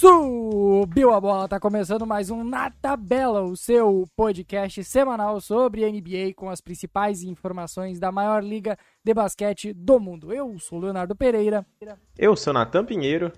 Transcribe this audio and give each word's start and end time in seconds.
Subiu 0.00 1.12
a 1.12 1.20
bola, 1.20 1.48
tá 1.48 1.58
começando 1.58 2.06
mais 2.06 2.30
um 2.30 2.44
Na 2.44 2.70
Tabela, 2.70 3.42
o 3.42 3.56
seu 3.56 4.08
podcast 4.14 4.84
semanal 4.84 5.40
sobre 5.40 5.90
NBA 5.90 6.34
com 6.36 6.48
as 6.48 6.60
principais 6.60 7.24
informações 7.24 7.98
da 7.98 8.12
maior 8.12 8.40
liga 8.44 8.78
de 9.02 9.12
basquete 9.12 9.72
do 9.72 9.98
mundo. 9.98 10.32
Eu 10.32 10.56
sou 10.60 10.78
Leonardo 10.78 11.16
Pereira. 11.16 11.66
Eu 12.16 12.36
sou 12.36 12.52
Natan 12.52 12.84
Pinheiro. 12.84 13.32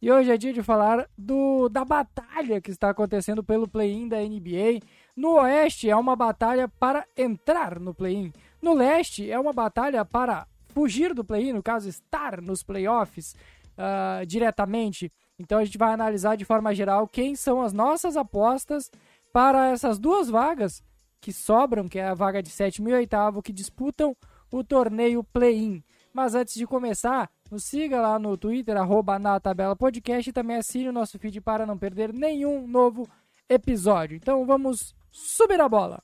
E 0.00 0.10
hoje 0.10 0.32
é 0.32 0.38
dia 0.38 0.54
de 0.54 0.62
falar 0.62 1.06
do, 1.18 1.68
da 1.68 1.84
batalha 1.84 2.62
que 2.62 2.70
está 2.70 2.88
acontecendo 2.88 3.44
pelo 3.44 3.68
play-in 3.68 4.08
da 4.08 4.16
NBA. 4.16 4.80
No 5.14 5.34
Oeste 5.34 5.90
é 5.90 5.96
uma 5.96 6.16
batalha 6.16 6.66
para 6.66 7.04
entrar 7.14 7.78
no 7.78 7.92
play-in. 7.92 8.32
No 8.62 8.72
Leste 8.72 9.30
é 9.30 9.38
uma 9.38 9.52
batalha 9.52 10.02
para 10.02 10.46
fugir 10.68 11.12
do 11.12 11.22
play-in, 11.22 11.52
no 11.52 11.62
caso, 11.62 11.90
estar 11.90 12.40
nos 12.40 12.62
playoffs 12.62 13.34
uh, 13.76 14.24
diretamente. 14.24 15.12
Então 15.38 15.58
a 15.58 15.64
gente 15.64 15.78
vai 15.78 15.92
analisar 15.92 16.36
de 16.36 16.44
forma 16.44 16.74
geral 16.74 17.06
quem 17.06 17.34
são 17.34 17.60
as 17.62 17.72
nossas 17.72 18.16
apostas 18.16 18.90
para 19.32 19.68
essas 19.68 19.98
duas 19.98 20.28
vagas 20.28 20.82
que 21.20 21.32
sobram, 21.32 21.88
que 21.88 21.98
é 21.98 22.08
a 22.08 22.14
vaga 22.14 22.42
de 22.42 22.50
sétimo 22.50 22.88
e 22.88 22.94
oitavo, 22.94 23.42
que 23.42 23.52
disputam 23.52 24.16
o 24.50 24.62
torneio 24.62 25.24
play-in. 25.24 25.82
Mas 26.12 26.34
antes 26.34 26.54
de 26.54 26.66
começar, 26.66 27.30
nos 27.50 27.64
siga 27.64 28.00
lá 28.00 28.18
no 28.18 28.36
Twitter, 28.36 28.76
arroba 28.76 29.18
na 29.18 29.38
tabela 29.38 29.76
podcast 29.76 30.30
e 30.30 30.32
também 30.32 30.56
assine 30.56 30.88
o 30.88 30.92
nosso 30.92 31.18
feed 31.18 31.40
para 31.40 31.66
não 31.66 31.76
perder 31.76 32.12
nenhum 32.12 32.66
novo 32.66 33.08
episódio. 33.48 34.16
Então 34.16 34.46
vamos 34.46 34.94
subir 35.10 35.60
a 35.60 35.68
bola! 35.68 36.02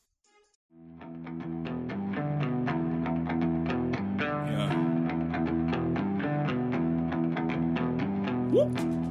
Uh! 8.55 9.02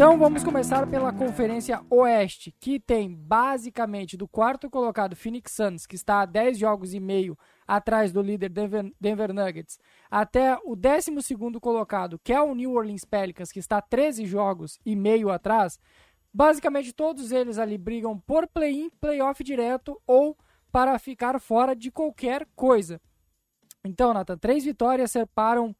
Então 0.00 0.16
vamos 0.16 0.42
começar 0.42 0.86
pela 0.86 1.12
Conferência 1.12 1.84
Oeste, 1.90 2.56
que 2.58 2.80
tem 2.80 3.14
basicamente 3.14 4.16
do 4.16 4.26
quarto 4.26 4.70
colocado 4.70 5.14
Phoenix 5.14 5.52
Suns, 5.52 5.84
que 5.84 5.94
está 5.94 6.22
a 6.22 6.24
10 6.24 6.56
jogos 6.56 6.94
e 6.94 6.98
meio 6.98 7.36
atrás 7.68 8.10
do 8.10 8.22
líder 8.22 8.48
Denver, 8.48 8.90
Denver 8.98 9.34
Nuggets, 9.34 9.78
até 10.10 10.58
o 10.64 10.74
12 10.74 11.12
colocado, 11.60 12.18
que 12.24 12.32
é 12.32 12.40
o 12.40 12.54
New 12.54 12.72
Orleans 12.72 13.04
Pelicans, 13.04 13.52
que 13.52 13.58
está 13.58 13.78
13 13.82 14.24
jogos 14.24 14.78
e 14.86 14.96
meio 14.96 15.28
atrás. 15.28 15.78
Basicamente 16.32 16.94
todos 16.94 17.30
eles 17.30 17.58
ali 17.58 17.76
brigam 17.76 18.18
por 18.18 18.48
play-in, 18.48 18.88
play-off 19.02 19.44
direto 19.44 20.00
ou 20.06 20.34
para 20.72 20.98
ficar 20.98 21.38
fora 21.38 21.76
de 21.76 21.90
qualquer 21.90 22.48
coisa. 22.56 22.98
Então, 23.84 24.14
Nathan, 24.14 24.38
três 24.38 24.64
vitórias 24.64 25.10
separam 25.10 25.76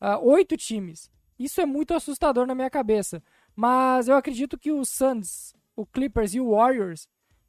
uh, 0.00 0.16
oito 0.22 0.56
times. 0.56 1.10
Isso 1.38 1.60
é 1.60 1.66
muito 1.66 1.92
assustador 1.92 2.46
na 2.46 2.54
minha 2.54 2.70
cabeça. 2.70 3.22
Mas 3.60 4.06
eu 4.06 4.14
acredito 4.14 4.56
que 4.56 4.70
o 4.70 4.84
Suns, 4.84 5.52
o 5.74 5.84
Clippers 5.84 6.32
e 6.32 6.38
o 6.38 6.52
Warriors, 6.52 7.08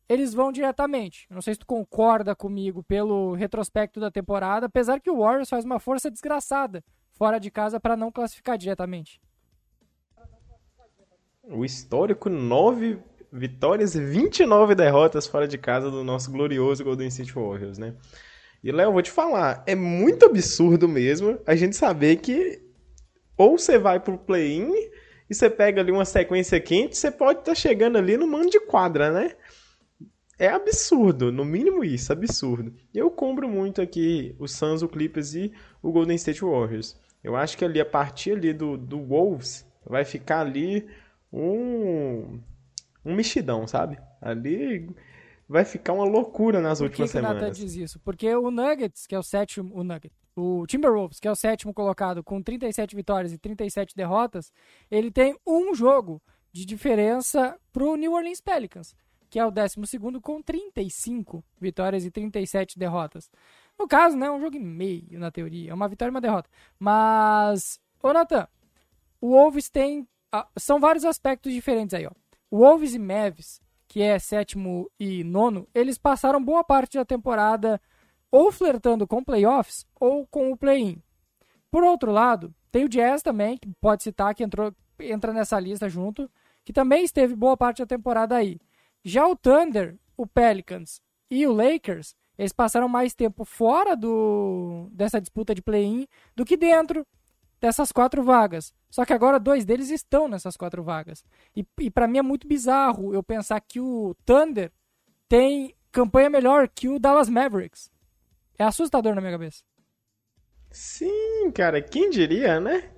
eles 0.10 0.34
vão 0.34 0.52
diretamente. 0.52 1.28
Não 1.30 1.40
sei 1.40 1.54
se 1.54 1.60
tu 1.60 1.68
concorda 1.68 2.36
comigo 2.36 2.82
pelo 2.82 3.36
retrospecto 3.36 4.00
da 4.00 4.10
temporada, 4.10 4.66
apesar 4.66 5.00
que 5.00 5.12
o 5.12 5.20
Warriors 5.20 5.48
faz 5.48 5.64
uma 5.64 5.80
força 5.80 6.10
desgraçada 6.10 6.84
fora 7.12 7.38
de 7.38 7.52
casa 7.52 7.80
para 7.80 7.96
não 7.96 8.12
classificar 8.12 8.58
diretamente. 8.58 9.22
O 11.44 11.64
histórico 11.64 12.28
9 12.28 12.98
vitórias 13.32 13.94
e 13.94 14.04
29 14.04 14.74
derrotas 14.74 15.28
fora 15.28 15.48
de 15.48 15.60
casa 15.60 15.92
do 15.92 16.04
nosso 16.04 16.32
glorioso 16.32 16.84
Golden 16.84 17.10
State 17.10 17.34
Warriors, 17.34 17.78
né? 17.78 17.96
E 18.64 18.72
Léo, 18.72 18.94
vou 18.94 19.04
te 19.04 19.12
falar, 19.12 19.64
é 19.68 19.76
muito 19.76 20.26
absurdo 20.26 20.88
mesmo 20.88 21.40
a 21.46 21.56
gente 21.56 21.76
saber 21.76 22.16
que 22.16 22.68
ou 23.38 23.60
você 23.60 23.78
vai 23.78 24.00
pro 24.00 24.18
play-in 24.18 24.74
e 25.30 25.36
você 25.36 25.50
pega 25.50 25.82
ali 25.82 25.92
uma 25.92 26.06
sequência 26.06 26.60
quente, 26.60 26.98
você 26.98 27.12
pode 27.12 27.40
estar 27.40 27.52
tá 27.52 27.56
chegando 27.56 27.98
ali 27.98 28.18
no 28.18 28.28
mano 28.28 28.50
de 28.50 28.60
quadra, 28.60 29.12
né? 29.12 29.36
É 30.38 30.48
absurdo, 30.48 31.32
no 31.32 31.44
mínimo 31.44 31.84
isso, 31.84 32.14
absurdo. 32.14 32.74
Eu 32.94 33.12
compro 33.12 33.48
muito 33.48 33.82
aqui 33.82 34.36
o 34.40 34.48
Suns, 34.48 34.82
o 34.82 34.88
Clippers 34.88 35.36
e 35.36 35.52
o 35.82 35.92
Golden 35.92 36.16
State 36.16 36.42
Warriors. 36.42 36.98
Eu 37.22 37.36
acho 37.36 37.58
que 37.58 37.66
ali, 37.66 37.82
a 37.82 37.86
partir 37.86 38.32
ali 38.32 38.54
do, 38.54 38.78
do 38.78 39.00
Wolves, 39.00 39.68
vai 39.86 40.06
ficar 40.06 40.40
ali 40.40 40.88
um, 41.32 42.40
um 43.04 43.14
mexidão, 43.14 43.68
sabe? 43.68 44.00
Ali 44.22 44.90
vai 45.48 45.66
ficar 45.66 45.94
uma 45.94 46.06
loucura 46.06 46.62
nas 46.62 46.80
Por 46.80 46.86
últimas 46.86 47.12
que 47.12 47.18
que 47.18 47.22
semanas. 47.22 47.42
Nathan 47.42 47.54
diz 47.54 47.76
isso? 47.76 48.00
Porque 48.00 48.34
o 48.34 48.50
Nuggets, 48.50 49.06
que 49.06 49.16
é 49.16 49.20
o 49.20 49.24
sétimo, 49.24 49.76
o 49.76 49.84
Nuggets, 49.84 50.18
o 50.40 50.66
Timberwolves, 50.66 51.20
que 51.20 51.28
é 51.28 51.32
o 51.32 51.36
sétimo 51.36 51.74
colocado 51.74 52.24
com 52.24 52.42
37 52.42 52.96
vitórias 52.96 53.34
e 53.34 53.38
37 53.38 53.96
derrotas, 53.96 54.52
ele 54.90 55.12
tem 55.12 55.38
um 55.46 55.74
jogo 55.74 56.22
de 56.52 56.66
diferença 56.66 57.60
pro 57.72 57.96
New 57.96 58.14
Orleans 58.14 58.42
Pelicans, 58.42 58.96
que 59.30 59.38
é 59.38 59.46
o 59.46 59.52
décimo 59.52 59.86
segundo 59.86 60.20
com 60.20 60.42
35 60.42 61.44
vitórias 61.60 62.06
e 62.06 62.12
37 62.12 62.80
derrotas. 62.80 63.30
No 63.78 63.88
caso, 63.88 64.18
né, 64.18 64.30
um 64.30 64.40
jogo 64.40 64.56
e 64.56 64.60
meio 64.60 65.20
na 65.20 65.32
teoria, 65.32 65.72
é 65.72 65.74
uma 65.74 65.88
vitória 65.88 66.10
e 66.10 66.16
uma 66.16 66.22
derrota. 66.22 66.50
Mas, 66.78 67.80
ô 68.02 68.12
Nathan, 68.12 68.48
o 69.22 69.30
Wolves 69.30 69.70
tem, 69.70 70.08
ah, 70.32 70.48
são 70.58 70.80
vários 70.80 71.06
aspectos 71.06 71.54
diferentes 71.54 71.94
aí, 71.94 72.08
ó. 72.08 72.12
O 72.50 72.58
Wolves 72.60 72.94
e 72.94 73.00
Mavs 73.00 73.62
que 73.90 74.04
é 74.04 74.20
sétimo 74.20 74.90
e 75.00 75.24
nono, 75.24 75.68
eles 75.74 75.98
passaram 75.98 76.42
boa 76.42 76.64
parte 76.64 76.96
da 76.96 77.04
temporada 77.04 77.82
ou 78.32 78.52
flertando 78.52 79.08
com 79.08 79.24
playoffs 79.24 79.86
ou 80.00 80.28
com 80.28 80.52
o 80.52 80.58
play-in. 80.58 81.02
Por 81.72 81.84
outro 81.84 82.12
lado, 82.12 82.54
tem 82.72 82.84
o 82.86 82.90
Jazz 82.90 83.22
também, 83.22 83.58
que 83.58 83.70
pode 83.80 84.04
citar, 84.04 84.34
que 84.34 84.44
entrou, 84.44 84.74
entra 85.00 85.34
nessa 85.34 85.60
lista 85.60 85.90
junto, 85.90 86.30
que 86.64 86.74
também 86.74 87.04
esteve 87.04 87.36
boa 87.36 87.58
parte 87.58 87.80
da 87.80 87.86
temporada 87.86 88.36
aí. 88.36 88.60
Já 89.04 89.28
o 89.28 89.36
Thunder, 89.36 89.98
o 90.18 90.28
Pelicans 90.28 91.02
e 91.30 91.48
o 91.48 91.54
Lakers, 91.54 92.16
eles 92.38 92.54
passaram 92.54 92.88
mais 92.88 93.14
tempo 93.14 93.44
fora 93.44 93.96
do, 93.96 94.88
dessa 94.92 95.20
disputa 95.20 95.54
de 95.54 95.62
play-in 95.62 96.08
do 96.36 96.46
que 96.46 96.58
dentro 96.58 97.06
dessas 97.60 97.92
quatro 97.92 98.24
vagas. 98.24 98.74
Só 98.90 99.06
que 99.06 99.14
agora 99.14 99.40
dois 99.40 99.66
deles 99.66 99.90
estão 99.90 100.28
nessas 100.28 100.56
quatro 100.56 100.84
vagas. 100.84 101.24
E, 101.56 101.66
e 101.80 101.92
para 101.92 102.08
mim 102.08 102.18
é 102.18 102.22
muito 102.22 102.48
bizarro 102.48 103.14
eu 103.14 103.22
pensar 103.22 103.60
que 103.60 103.80
o 103.80 104.16
Thunder 104.26 104.72
tem 105.28 105.76
campanha 105.92 106.30
melhor 106.30 106.68
que 106.68 106.88
o 106.88 107.00
Dallas 107.00 107.30
Mavericks. 107.30 107.92
É 108.60 108.66
assustador 108.66 109.16
na 109.16 109.22
minha 109.22 109.34
cabeça. 109.34 109.64
Sim, 110.70 111.50
cara, 111.52 111.82
quem 111.82 112.10
diria, 112.10 112.60
né? 112.60 112.90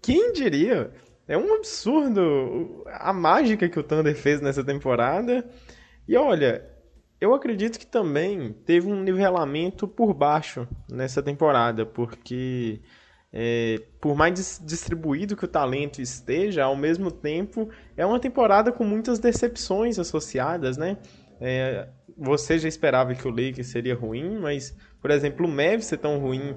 Quem 0.00 0.32
diria? 0.32 0.92
É 1.26 1.36
um 1.36 1.52
absurdo 1.54 2.84
a 2.86 3.12
mágica 3.12 3.68
que 3.68 3.78
o 3.78 3.82
Thunder 3.82 4.16
fez 4.16 4.40
nessa 4.40 4.64
temporada. 4.64 5.44
E 6.06 6.16
olha, 6.16 6.64
eu 7.20 7.34
acredito 7.34 7.78
que 7.78 7.86
também 7.86 8.52
teve 8.64 8.86
um 8.86 9.02
nivelamento 9.02 9.88
por 9.88 10.14
baixo 10.14 10.66
nessa 10.88 11.22
temporada, 11.22 11.84
porque 11.84 12.80
é, 13.32 13.82
por 14.00 14.16
mais 14.16 14.62
distribuído 14.64 15.36
que 15.36 15.44
o 15.44 15.48
talento 15.48 16.00
esteja, 16.00 16.64
ao 16.64 16.76
mesmo 16.76 17.10
tempo 17.10 17.68
é 17.96 18.06
uma 18.06 18.20
temporada 18.20 18.72
com 18.72 18.84
muitas 18.84 19.18
decepções 19.18 19.98
associadas, 19.98 20.76
né? 20.76 20.96
É, 21.40 21.88
você 22.18 22.58
já 22.58 22.68
esperava 22.68 23.14
que 23.14 23.26
o 23.26 23.30
Lakers 23.30 23.68
seria 23.68 23.94
ruim, 23.94 24.38
mas, 24.38 24.76
por 25.00 25.10
exemplo, 25.10 25.46
o 25.46 25.48
Mavs 25.48 25.84
ser 25.84 25.98
tão 25.98 26.18
ruim 26.18 26.56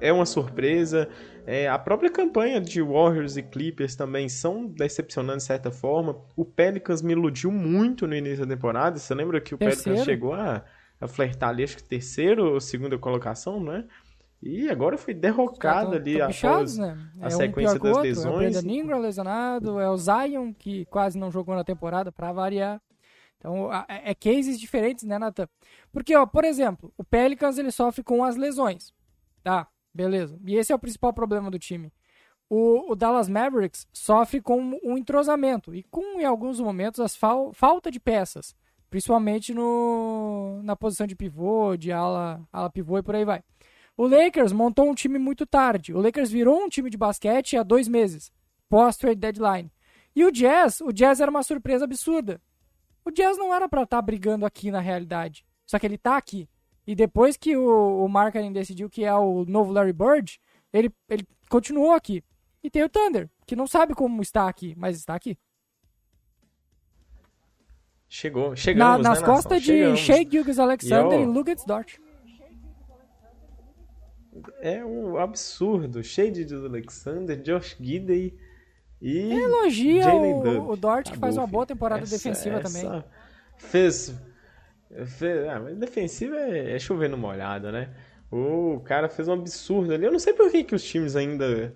é 0.00 0.12
uma 0.12 0.24
surpresa. 0.24 1.08
É, 1.46 1.68
a 1.68 1.78
própria 1.78 2.10
campanha 2.10 2.60
de 2.60 2.80
Warriors 2.80 3.36
e 3.36 3.42
Clippers 3.42 3.96
também 3.96 4.28
são 4.28 4.66
decepcionando 4.66 5.38
de 5.38 5.44
certa 5.44 5.70
forma. 5.70 6.16
O 6.36 6.44
Pelicans 6.44 7.02
me 7.02 7.12
iludiu 7.12 7.50
muito 7.50 8.06
no 8.06 8.14
início 8.14 8.46
da 8.46 8.54
temporada. 8.54 8.98
Você 8.98 9.14
lembra 9.14 9.40
que 9.40 9.54
o 9.54 9.58
Terceiro. 9.58 9.84
Pelicans 9.84 10.04
chegou 10.04 10.32
a, 10.32 10.64
a 11.00 11.08
flertar 11.08 11.50
ali, 11.50 11.64
acho 11.64 11.76
que 11.76 11.82
terceiro 11.82 12.54
ou 12.54 12.60
segunda 12.60 12.96
colocação, 12.96 13.58
não 13.58 13.74
é? 13.74 13.84
E 14.42 14.70
agora 14.70 14.96
foi 14.96 15.12
derrocado 15.12 15.96
ali 15.96 16.16
tão 16.16 16.28
após 16.30 16.78
né? 16.78 16.96
a 17.20 17.26
é 17.26 17.30
sequência 17.30 17.76
um 17.76 17.78
das 17.78 17.88
outro. 17.88 18.02
lesões. 18.02 18.26
É 18.26 18.58
o 18.58 18.62
Brandon 18.62 18.74
Ingram 18.74 19.00
lesionado, 19.00 19.80
é 19.80 19.90
o 19.90 19.96
Zion, 19.98 20.54
que 20.54 20.86
quase 20.86 21.18
não 21.18 21.30
jogou 21.30 21.54
na 21.54 21.64
temporada, 21.64 22.10
para 22.10 22.32
variar. 22.32 22.80
Então, 23.40 23.72
é, 23.72 24.10
é 24.10 24.14
cases 24.14 24.60
diferentes, 24.60 25.04
né, 25.04 25.18
Nathan? 25.18 25.48
Porque, 25.90 26.14
ó, 26.14 26.26
por 26.26 26.44
exemplo, 26.44 26.92
o 26.96 27.02
Pelicans 27.02 27.56
ele 27.56 27.70
sofre 27.70 28.04
com 28.04 28.22
as 28.22 28.36
lesões. 28.36 28.92
Tá, 29.42 29.66
beleza. 29.94 30.38
E 30.46 30.56
esse 30.56 30.72
é 30.72 30.74
o 30.74 30.78
principal 30.78 31.12
problema 31.12 31.50
do 31.50 31.58
time. 31.58 31.90
O, 32.50 32.92
o 32.92 32.94
Dallas 32.94 33.28
Mavericks 33.28 33.88
sofre 33.92 34.42
com 34.42 34.78
o 34.82 34.98
entrosamento 34.98 35.74
e 35.74 35.82
com, 35.84 36.20
em 36.20 36.24
alguns 36.24 36.60
momentos, 36.60 37.00
as 37.00 37.16
fal 37.16 37.52
falta 37.54 37.90
de 37.90 37.98
peças. 37.98 38.54
Principalmente 38.90 39.54
no, 39.54 40.60
na 40.62 40.76
posição 40.76 41.06
de 41.06 41.16
pivô, 41.16 41.76
de 41.76 41.92
ala, 41.92 42.46
ala 42.52 42.68
pivô 42.68 42.98
e 42.98 43.02
por 43.02 43.14
aí 43.14 43.24
vai. 43.24 43.42
O 43.96 44.06
Lakers 44.06 44.52
montou 44.52 44.90
um 44.90 44.94
time 44.94 45.18
muito 45.18 45.46
tarde. 45.46 45.94
O 45.94 46.00
Lakers 46.00 46.30
virou 46.30 46.60
um 46.60 46.68
time 46.68 46.90
de 46.90 46.98
basquete 46.98 47.56
há 47.56 47.62
dois 47.62 47.86
meses, 47.88 48.32
pós-trade 48.68 49.20
deadline. 49.20 49.72
E 50.14 50.24
o 50.24 50.32
Jazz, 50.32 50.80
o 50.80 50.92
Jazz 50.92 51.20
era 51.20 51.30
uma 51.30 51.42
surpresa 51.42 51.84
absurda. 51.84 52.40
O 53.10 53.12
Jazz 53.12 53.36
não 53.36 53.52
era 53.52 53.68
para 53.68 53.82
estar 53.82 53.96
tá 53.96 54.02
brigando 54.02 54.46
aqui 54.46 54.70
na 54.70 54.78
realidade. 54.78 55.44
Só 55.66 55.80
que 55.80 55.86
ele 55.86 55.98
tá 55.98 56.16
aqui. 56.16 56.48
E 56.86 56.94
depois 56.94 57.36
que 57.36 57.56
o, 57.56 58.04
o 58.04 58.08
Markkinen 58.08 58.52
decidiu 58.52 58.88
que 58.88 59.04
é 59.04 59.12
o 59.12 59.44
novo 59.44 59.72
Larry 59.72 59.92
Bird, 59.92 60.40
ele, 60.72 60.94
ele 61.08 61.26
continuou 61.48 61.90
aqui. 61.90 62.22
E 62.62 62.70
tem 62.70 62.84
o 62.84 62.88
Thunder, 62.88 63.28
que 63.46 63.56
não 63.56 63.66
sabe 63.66 63.94
como 63.94 64.22
está 64.22 64.48
aqui, 64.48 64.74
mas 64.76 64.96
está 64.96 65.16
aqui. 65.16 65.36
Chegou, 68.08 68.54
chegamos, 68.54 69.02
Na, 69.02 69.10
nas 69.10 69.20
né, 69.20 69.26
costas 69.26 69.58
nação? 69.58 69.58
de 69.58 69.78
Chegamos. 69.78 70.00
Shea 70.00 70.30
Gilgis 70.30 70.58
Alexander 70.58 71.20
E, 71.20 71.26
ó, 71.26 71.44
e 71.48 71.66
Dort. 71.66 71.98
É 74.60 74.84
um 74.84 75.16
absurdo. 75.16 76.02
Cheio 76.04 76.32
de 76.32 76.54
Alexander, 76.54 77.40
Josh 77.42 77.76
Gidey 77.80 78.38
e 79.00 79.32
Elogia 79.32 80.12
o, 80.12 80.72
o 80.72 80.76
Dort, 80.76 81.10
que 81.10 81.18
faz 81.18 81.36
uma 81.36 81.46
boa 81.46 81.64
temporada 81.64 82.02
Essa- 82.02 82.16
defensiva 82.16 82.58
essa 82.58 82.68
também. 82.68 83.04
Fez. 83.56 84.14
fez 85.06 85.48
ah, 85.48 85.58
defensiva 85.76 86.36
é, 86.36 86.76
é 86.76 86.78
chover 86.78 87.08
no 87.08 87.16
molhado, 87.16 87.72
né? 87.72 87.90
O 88.30 88.80
cara 88.84 89.08
fez 89.08 89.26
um 89.26 89.32
absurdo 89.32 89.92
ali. 89.94 90.04
Eu 90.04 90.12
não 90.12 90.18
sei 90.18 90.32
por 90.32 90.50
que, 90.50 90.62
que 90.62 90.74
os 90.74 90.84
times 90.84 91.16
ainda 91.16 91.74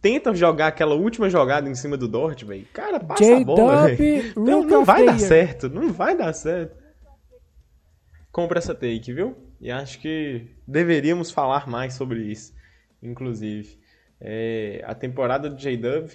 tentam 0.00 0.34
jogar 0.34 0.68
aquela 0.68 0.94
última 0.94 1.30
jogada 1.30 1.68
em 1.68 1.74
cima 1.74 1.96
do 1.96 2.06
Dort, 2.06 2.44
velho. 2.44 2.66
Cara, 2.72 3.00
passa 3.00 3.36
a 3.36 3.40
bola, 3.40 3.86
velho. 3.86 3.96
J-Dub, 3.96 4.44
Não, 4.44 4.62
não 4.62 4.84
vai 4.84 5.06
dar 5.06 5.18
certo, 5.18 5.68
não 5.68 5.92
vai 5.92 6.16
dar 6.16 6.32
certo. 6.32 6.76
Compra 8.30 8.58
essa 8.58 8.74
take, 8.74 9.12
viu? 9.12 9.36
E 9.60 9.70
acho 9.70 9.98
que 9.98 10.50
deveríamos 10.66 11.30
falar 11.30 11.66
mais 11.66 11.94
sobre 11.94 12.20
isso, 12.20 12.52
inclusive. 13.02 13.78
É, 14.20 14.82
a 14.86 14.94
temporada 14.94 15.48
do 15.48 15.56
J-Dub 15.56 16.10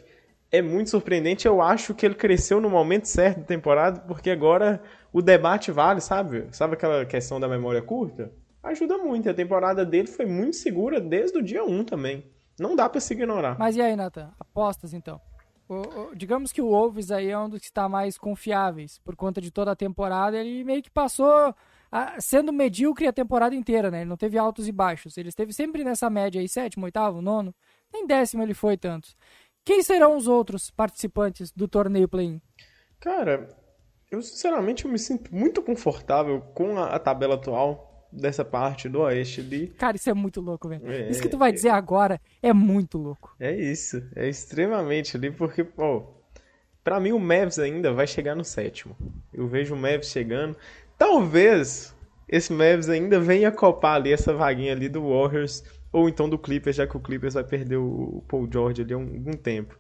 é 0.52 0.62
muito 0.62 0.90
surpreendente. 0.90 1.48
Eu 1.48 1.62
acho 1.62 1.94
que 1.94 2.06
ele 2.06 2.16
cresceu 2.16 2.60
no 2.60 2.70
momento 2.70 3.06
certo 3.06 3.40
da 3.40 3.46
temporada, 3.46 4.00
porque 4.02 4.30
agora 4.30 4.82
o 5.14 5.22
debate 5.22 5.72
vale, 5.72 6.02
sabe? 6.02 6.48
Sabe 6.52 6.74
aquela 6.74 7.06
questão 7.06 7.40
da 7.40 7.48
memória 7.48 7.82
curta? 7.82 8.32
Ajuda 8.64 8.98
muito. 8.98 9.30
A 9.30 9.34
temporada 9.34 9.86
dele 9.86 10.08
foi 10.08 10.26
muito 10.26 10.56
segura 10.56 11.00
desde 11.00 11.38
o 11.38 11.42
dia 11.44 11.64
1 11.64 11.84
também. 11.84 12.26
Não 12.60 12.76
dá 12.76 12.88
pra 12.88 13.00
se 13.02 13.14
ignorar. 13.14 13.58
Mas 13.58 13.76
e 13.76 13.82
aí, 13.82 13.96
Nathan? 13.96 14.30
Apostas 14.40 14.94
então. 14.94 15.20
O- 15.68 16.10
o- 16.12 16.16
digamos 16.16 16.52
que 16.52 16.62
o 16.62 16.68
Wolves 16.70 17.12
aí 17.12 17.30
é 17.30 17.40
um 17.40 17.50
dos 17.50 17.60
que 17.62 17.66
está 17.68 17.88
mais 17.88 18.18
confiáveis 18.18 19.00
por 19.00 19.16
conta 19.16 19.40
de 19.40 19.50
toda 19.52 19.72
a 19.72 19.76
temporada. 19.76 20.38
Ele 20.38 20.64
meio 20.66 20.84
que 20.84 20.92
passou 20.92 21.56
a- 21.92 22.16
sendo 22.20 22.52
medíocre 22.52 23.08
a 23.08 23.14
temporada 23.14 23.56
inteira, 23.56 23.90
né? 23.90 24.02
Ele 24.02 24.10
não 24.10 24.18
teve 24.18 24.38
altos 24.38 24.68
e 24.68 24.72
baixos. 24.72 25.18
Ele 25.18 25.30
esteve 25.30 25.54
sempre 25.54 25.84
nessa 25.84 26.10
média 26.10 26.42
aí, 26.42 26.48
sétimo, 26.48 26.86
oitavo, 26.86 27.22
nono. 27.22 27.56
Nem 27.92 28.06
décimo 28.06 28.44
ele 28.44 28.54
foi 28.54 28.78
tanto. 28.78 29.10
Quem 29.64 29.84
serão 29.84 30.18
os 30.18 30.28
outros 30.28 30.72
participantes 30.72 31.52
do 31.52 31.68
torneio 31.68 32.08
play-in? 32.08 32.42
Cara, 33.00 33.48
eu 34.10 34.22
sinceramente 34.22 34.86
eu 34.86 34.92
me 34.92 35.00
sinto 35.00 35.34
muito 35.34 35.62
confortável 35.62 36.42
com 36.54 36.78
a, 36.78 36.88
a 36.88 37.00
tabela 37.00 37.36
atual 37.36 38.10
dessa 38.12 38.44
parte 38.44 38.90
do 38.90 39.00
Oeste 39.02 39.42
ali. 39.42 39.68
Cara, 39.68 39.96
isso 39.96 40.10
é 40.10 40.14
muito 40.14 40.42
louco, 40.42 40.68
velho. 40.68 40.92
É, 40.92 41.10
isso 41.10 41.22
que 41.22 41.30
tu 41.30 41.38
vai 41.38 41.52
dizer 41.52 41.70
agora 41.70 42.20
é 42.42 42.52
muito 42.52 42.98
louco. 42.98 43.34
É 43.40 43.56
isso, 43.56 44.04
é 44.16 44.28
extremamente 44.28 45.16
ali, 45.16 45.32
porque, 45.32 45.64
pô, 45.64 46.04
pra 46.84 47.00
mim 47.00 47.12
o 47.12 47.20
Mavs 47.20 47.58
ainda 47.58 47.94
vai 47.94 48.06
chegar 48.06 48.36
no 48.36 48.44
sétimo. 48.44 48.96
Eu 49.34 49.48
vejo 49.48 49.74
o 49.74 49.78
Mavs 49.78 50.08
chegando. 50.08 50.58
Talvez 50.98 51.96
esse 52.28 52.52
Mavs 52.52 52.90
ainda 52.90 53.20
venha 53.20 53.52
copar 53.52 53.96
ali 53.96 54.12
essa 54.12 54.34
vaguinha 54.34 54.74
ali 54.74 54.90
do 54.90 55.08
Warriors, 55.10 55.64
ou 55.92 56.08
então 56.10 56.30
do 56.30 56.38
Clippers, 56.38 56.76
já 56.76 56.88
que 56.88 56.96
o 56.96 57.00
Clippers 57.00 57.34
vai 57.34 57.44
perder 57.44 57.78
o 57.78 58.24
Paul 58.28 58.48
George 58.52 58.82
ali 58.82 58.94
há 58.94 58.98
um, 58.98 59.02
algum 59.02 59.34
tempo. 59.34 59.78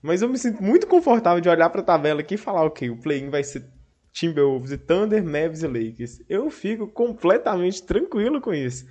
Mas 0.00 0.22
eu 0.22 0.28
me 0.28 0.38
sinto 0.38 0.62
muito 0.62 0.86
confortável 0.86 1.40
de 1.40 1.48
olhar 1.48 1.68
pra 1.70 1.82
tabela 1.82 2.20
aqui 2.20 2.34
e 2.34 2.38
falar, 2.38 2.64
ok, 2.64 2.88
o 2.90 2.96
play-in 3.00 3.30
vai 3.30 3.42
ser 3.42 3.64
Timberwolves 4.12 4.70
e 4.70 4.78
Thunder, 4.78 5.22
Mavs 5.24 5.62
e 5.62 5.66
Lakers. 5.66 6.22
Eu 6.28 6.48
fico 6.50 6.86
completamente 6.86 7.82
tranquilo 7.82 8.40
com 8.40 8.54
isso. 8.54 8.86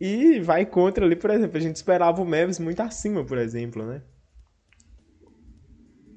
E 0.00 0.40
vai 0.40 0.64
contra 0.66 1.04
ali, 1.04 1.16
por 1.16 1.30
exemplo, 1.30 1.56
a 1.56 1.60
gente 1.60 1.76
esperava 1.76 2.20
o 2.22 2.24
Mavs 2.26 2.58
muito 2.58 2.80
acima, 2.80 3.24
por 3.24 3.36
exemplo, 3.38 3.84
né? 3.84 4.02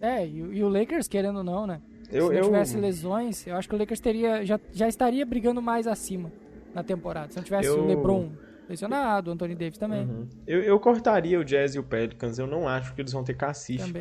É, 0.01 0.25
e, 0.25 0.42
o- 0.42 0.54
e 0.54 0.63
o 0.63 0.69
Lakers, 0.69 1.07
querendo 1.07 1.38
ou 1.40 1.44
não, 1.44 1.68
né? 1.68 1.81
Eu, 2.12 2.28
Se 2.28 2.30
não 2.30 2.38
eu, 2.40 2.44
tivesse 2.46 2.78
lesões, 2.78 3.46
eu 3.46 3.56
acho 3.56 3.68
que 3.69 3.75
o 3.75 3.78
Lakers 3.78 4.00
teria, 4.00 4.46
já, 4.46 4.60
já 4.72 4.88
estaria 4.88 5.25
brigando 5.25 5.62
mais 5.62 5.86
acima 5.86 6.31
na 6.74 6.84
temporada. 6.84 7.31
Se 7.31 7.38
não 7.38 7.44
tivesse 7.44 7.68
Eu- 7.68 7.84
o 7.84 7.88
LeBron 7.88 8.31
lesionado, 8.69 9.31
o 9.31 9.33
Anthony 9.33 9.56
Davis 9.56 9.77
também. 9.77 10.01
Uhum. 10.06 10.27
eu, 10.48 10.62
eu 10.62 10.80
cortaria 10.80 11.39
o 11.39 11.44
Jazz 11.44 11.75
e 11.75 11.80
o 11.80 11.83
Pelicans. 11.83 12.38
Eu 12.39 12.48
não 12.48 12.68
acho 12.68 12.94
que 12.94 13.01
eles 13.01 13.12
vão 13.12 13.24
ter 13.24 13.33
cacife 13.36 13.94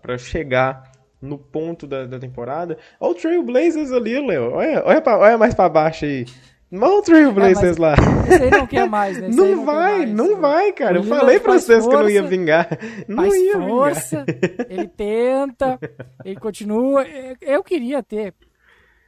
pra 0.00 0.18
chegar 0.18 0.92
no 1.20 1.38
ponto 1.38 1.86
da, 1.86 2.04
da 2.06 2.18
temporada. 2.18 2.76
Olha 3.00 3.12
o 3.12 3.14
Trail 3.14 3.42
Blazers 3.42 3.90
ali, 3.90 4.24
Léo. 4.24 4.52
Olha, 4.52 4.82
olha, 4.84 5.00
pra- 5.00 5.18
olha 5.18 5.38
mais 5.38 5.54
pra 5.54 5.68
baixo 5.68 6.04
aí. 6.04 6.26
Olha 6.72 6.98
o 6.98 7.02
Trail 7.02 7.32
Blazers 7.32 7.62
mas 7.62 7.76
lá. 7.78 7.94
Aí 8.40 8.50
não 8.50 8.66
quer 8.66 8.88
mais, 8.88 9.18
né? 9.18 9.28
Não 9.32 9.46
quer 9.56 9.64
vai, 9.64 9.98
mais. 9.98 10.12
não 10.12 10.40
vai, 10.40 10.72
cara. 10.72 10.94
O 10.94 10.96
Eu 10.98 11.04
falei 11.04 11.38
pra 11.40 11.52
vocês 11.54 11.86
que 11.86 11.94
eu 11.94 12.00
não 12.00 12.10
ia 12.10 12.20
força, 12.22 12.36
vingar. 12.36 12.68
Não 13.08 13.34
ia 13.36 13.58
força, 13.60 14.24
ele 14.68 14.88
tenta, 14.88 15.78
ele 16.24 16.36
continua. 16.40 17.06
Eu 17.40 17.62
queria 17.62 18.02
ter. 18.02 18.34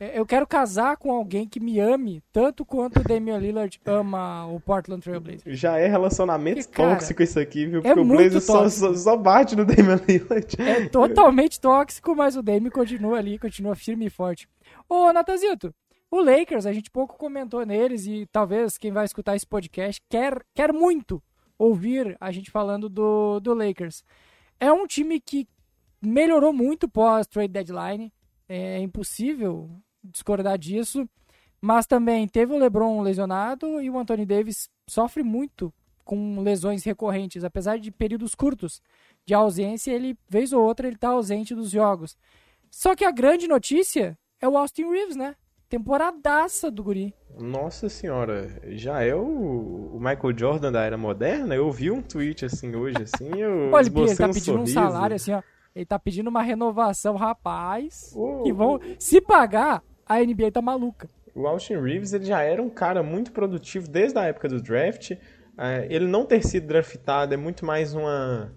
Eu 0.01 0.25
quero 0.25 0.47
casar 0.47 0.97
com 0.97 1.11
alguém 1.11 1.49
que 1.49 1.59
me 1.59 1.81
ame 1.81 2.23
tanto 2.33 2.65
quanto 2.65 3.01
o 3.01 3.03
Damian 3.03 3.39
Lillard 3.39 3.81
ama 3.85 4.47
o 4.47 4.61
Portland 4.61 5.03
Trail 5.03 5.21
Blazers. 5.21 5.59
Já 5.59 5.77
é 5.77 5.89
relacionamento 5.89 6.61
Porque, 6.61 6.77
cara, 6.77 6.95
tóxico 6.95 7.21
isso 7.21 7.41
aqui, 7.41 7.67
viu? 7.67 7.81
é 7.81 7.83
Porque 7.83 8.01
o 8.01 8.05
muito 8.05 8.21
Blazers 8.21 8.45
só, 8.45 8.69
só, 8.69 8.95
só 8.95 9.17
bate 9.17 9.57
no 9.57 9.65
Damian 9.65 10.01
Lillard. 10.07 10.57
É 10.61 10.89
totalmente 10.89 11.61
tóxico, 11.61 12.15
mas 12.15 12.37
o 12.37 12.43
Dame 12.43 12.71
continua 12.71 13.19
ali, 13.19 13.41
continua 13.41 13.75
firme 13.75 14.07
e 14.07 14.11
forte. 14.11 14.49
Ô, 14.89 15.13
Natazito, 15.13 15.75
o 16.11 16.21
Lakers, 16.21 16.65
a 16.65 16.73
gente 16.73 16.91
pouco 16.91 17.19
comentou 17.19 17.67
neles 17.67 18.07
e 18.07 18.25
talvez 18.31 18.79
quem 18.79 18.93
vai 18.93 19.05
escutar 19.05 19.35
esse 19.35 19.47
podcast 19.47 20.01
quer, 20.09 20.41
quer 20.55 20.73
muito 20.73 21.21
ouvir 21.59 22.17
a 22.21 22.31
gente 22.31 22.53
falando 22.53 22.89
do, 22.89 23.41
do 23.41 23.53
Lakers. 23.53 24.05
É 24.61 24.73
um 24.73 24.87
time 24.87 25.21
que 25.21 25.49
melhorou 26.01 26.53
muito 26.53 26.89
pós-trade 26.89 27.53
deadline, 27.53 28.13
é 28.49 28.79
impossível 28.79 29.69
discordar 30.13 30.59
disso, 30.59 31.09
mas 31.61 31.87
também 31.87 32.27
teve 32.29 32.53
o 32.53 32.59
LeBron 32.59 33.01
lesionado 33.03 33.81
e 33.81 33.91
o 33.91 33.99
Anthony 33.99 34.25
Davis 34.25 34.69
sofre 34.89 35.23
muito 35.23 35.73
com 36.05 36.41
lesões 36.41 36.85
recorrentes, 36.85 37.45
apesar 37.45 37.79
de 37.79 37.91
períodos 37.91 38.35
curtos 38.35 38.81
de 39.27 39.35
ausência, 39.35 39.93
ele, 39.93 40.17
vez 40.29 40.53
ou 40.55 40.63
outra, 40.65 40.87
ele 40.87 40.97
tá 40.97 41.09
ausente 41.09 41.55
dos 41.55 41.71
jogos. 41.71 42.17
Só 42.71 42.95
que 42.97 43.05
a 43.05 43.11
grande 43.11 43.47
notícia 43.47 44.19
é 44.41 44.49
o 44.49 44.57
Austin 44.57 44.89
Reeves, 44.91 45.17
né? 45.17 45.35
Temporadaça 45.69 46.71
do 46.71 46.83
guri. 46.83 47.15
Nossa 47.39 47.91
senhora, 47.91 48.59
já 48.69 49.03
é 49.03 49.15
o, 49.15 49.91
o 49.95 49.99
Michael 50.01 50.37
Jordan 50.37 50.73
da 50.73 50.83
era 50.83 50.97
moderna? 50.97 51.55
Eu 51.55 51.71
vi 51.71 51.91
um 51.91 52.01
tweet 52.01 52.45
assim 52.47 52.75
hoje, 52.75 52.97
assim, 53.03 53.29
eu 53.39 53.69
Olha, 53.73 53.87
ele 53.87 54.17
tá 54.17 54.27
um 54.27 54.33
pedindo 54.33 54.55
um 54.55 54.67
sorriso. 54.67 54.73
salário 54.75 55.17
assim, 55.17 55.33
ó. 55.33 55.43
Ele 55.75 55.85
tá 55.85 55.99
pedindo 55.99 56.29
uma 56.29 56.43
renovação, 56.43 57.17
rapaz. 57.17 58.13
Ô, 58.17 58.43
Que 58.43 58.53
vão. 58.53 58.81
Se 58.99 59.21
pagar, 59.21 59.83
a 60.09 60.19
NBA 60.19 60.51
tá 60.53 60.63
maluca. 60.63 61.09
O 61.35 61.47
Austin 61.47 61.77
Reeves 61.77 62.13
ele 62.13 62.25
já 62.25 62.43
era 62.43 62.63
um 62.63 62.71
cara 62.71 63.03
muito 63.03 63.31
produtivo 63.31 63.89
desde 63.89 64.19
a 64.19 64.25
época 64.25 64.49
do 64.49 64.61
draft. 64.61 65.13
É, 65.59 65.87
ele 65.91 66.07
não 66.07 66.25
ter 66.25 66.45
sido 66.45 66.67
draftado 66.67 67.35
é 67.35 67.37
muito 67.37 67.65
mais 67.65 67.95
uma, 67.95 68.53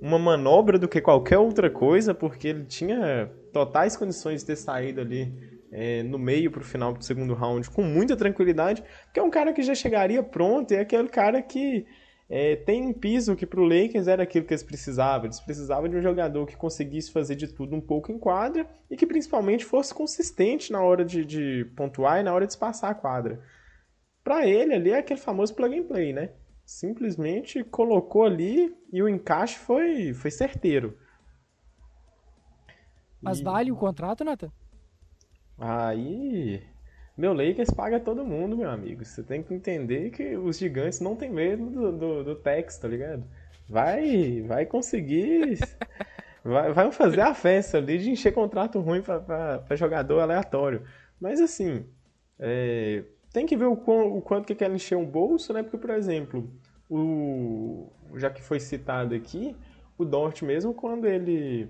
uma 0.00 0.18
manobra 0.18 0.78
do 0.78 0.88
que 0.88 1.00
qualquer 1.00 1.38
outra 1.38 1.68
coisa, 1.68 2.14
porque 2.14 2.48
ele 2.48 2.64
tinha 2.64 3.30
totais 3.52 3.96
condições 3.96 4.40
de 4.40 4.46
ter 4.46 4.56
saído 4.56 5.00
ali 5.00 5.32
é, 5.72 6.02
no 6.02 6.18
meio 6.18 6.50
para 6.50 6.60
o 6.60 6.64
final 6.64 6.92
do 6.92 7.02
segundo 7.02 7.34
round 7.34 7.68
com 7.70 7.82
muita 7.82 8.14
tranquilidade, 8.14 8.84
é 9.14 9.22
um 9.22 9.30
cara 9.30 9.52
que 9.52 9.62
já 9.62 9.74
chegaria 9.74 10.22
pronto 10.22 10.72
e 10.72 10.76
é 10.76 10.80
aquele 10.80 11.08
cara 11.08 11.40
que 11.40 11.86
é, 12.28 12.56
tem 12.56 12.82
um 12.86 12.92
piso 12.92 13.36
que 13.36 13.46
para 13.46 13.60
o 13.60 13.64
Lakers 13.64 14.08
era 14.08 14.22
aquilo 14.22 14.46
que 14.46 14.52
eles 14.52 14.62
precisavam. 14.62 15.26
Eles 15.26 15.40
precisavam 15.40 15.88
de 15.88 15.96
um 15.96 16.02
jogador 16.02 16.46
que 16.46 16.56
conseguisse 16.56 17.12
fazer 17.12 17.36
de 17.36 17.48
tudo 17.48 17.76
um 17.76 17.80
pouco 17.80 18.10
em 18.10 18.18
quadra 18.18 18.66
e 18.90 18.96
que 18.96 19.06
principalmente 19.06 19.64
fosse 19.64 19.92
consistente 19.94 20.72
na 20.72 20.80
hora 20.82 21.04
de, 21.04 21.24
de 21.24 21.64
pontuar 21.76 22.20
e 22.20 22.22
na 22.22 22.32
hora 22.32 22.46
de 22.46 22.52
espaçar 22.52 22.90
a 22.90 22.94
quadra. 22.94 23.42
Para 24.24 24.46
ele 24.46 24.74
ali 24.74 24.90
é 24.90 24.98
aquele 24.98 25.20
famoso 25.20 25.54
plug 25.54 25.78
and 25.78 25.84
play, 25.86 26.12
né? 26.12 26.30
Simplesmente 26.64 27.62
colocou 27.64 28.24
ali 28.24 28.74
e 28.92 29.02
o 29.02 29.08
encaixe 29.08 29.58
foi, 29.58 30.14
foi 30.14 30.30
certeiro. 30.30 30.96
Mas 33.20 33.40
E- 33.40 33.44
vale 33.44 33.72
o 33.72 33.76
contrato, 33.76 34.24
Nathan? 34.24 34.52
Aí, 35.58 36.62
meu 37.16 37.32
Lakers 37.32 37.70
paga 37.70 38.00
todo 38.00 38.24
mundo, 38.24 38.56
meu 38.56 38.70
amigo. 38.70 39.04
Você 39.04 39.22
tem 39.22 39.42
que 39.42 39.54
entender 39.54 40.10
que 40.10 40.36
os 40.36 40.58
gigantes 40.58 41.00
não 41.00 41.16
têm 41.16 41.30
medo 41.30 41.66
do, 41.70 41.92
do, 41.92 42.24
do 42.24 42.34
Tex, 42.36 42.78
tá 42.78 42.88
ligado? 42.88 43.24
Vai, 43.68 44.42
vai 44.42 44.66
conseguir. 44.66 45.58
vai, 46.44 46.72
vai 46.72 46.90
fazer 46.92 47.20
a 47.22 47.34
festa 47.34 47.78
ali 47.78 47.98
de 47.98 48.10
encher 48.10 48.32
contrato 48.32 48.80
ruim 48.80 49.02
pra 49.02 49.76
jogador 49.76 50.20
aleatório. 50.20 50.82
Mas 51.20 51.40
assim, 51.40 51.84
é, 52.38 53.04
tem 53.32 53.46
que 53.46 53.56
ver 53.56 53.66
o, 53.66 53.76
quão- 53.76 54.16
o 54.16 54.22
quanto 54.22 54.46
que 54.46 54.54
quer 54.54 54.70
encher 54.70 54.96
um 54.96 55.06
bolso, 55.06 55.52
né? 55.52 55.62
Porque, 55.62 55.78
por 55.78 55.90
exemplo, 55.90 56.50
o, 56.90 57.90
já 58.16 58.30
que 58.30 58.42
foi 58.42 58.60
citado 58.60 59.14
aqui, 59.14 59.56
o 59.98 60.04
Dort 60.04 60.42
mesmo, 60.42 60.74
quando 60.74 61.06
ele 61.06 61.68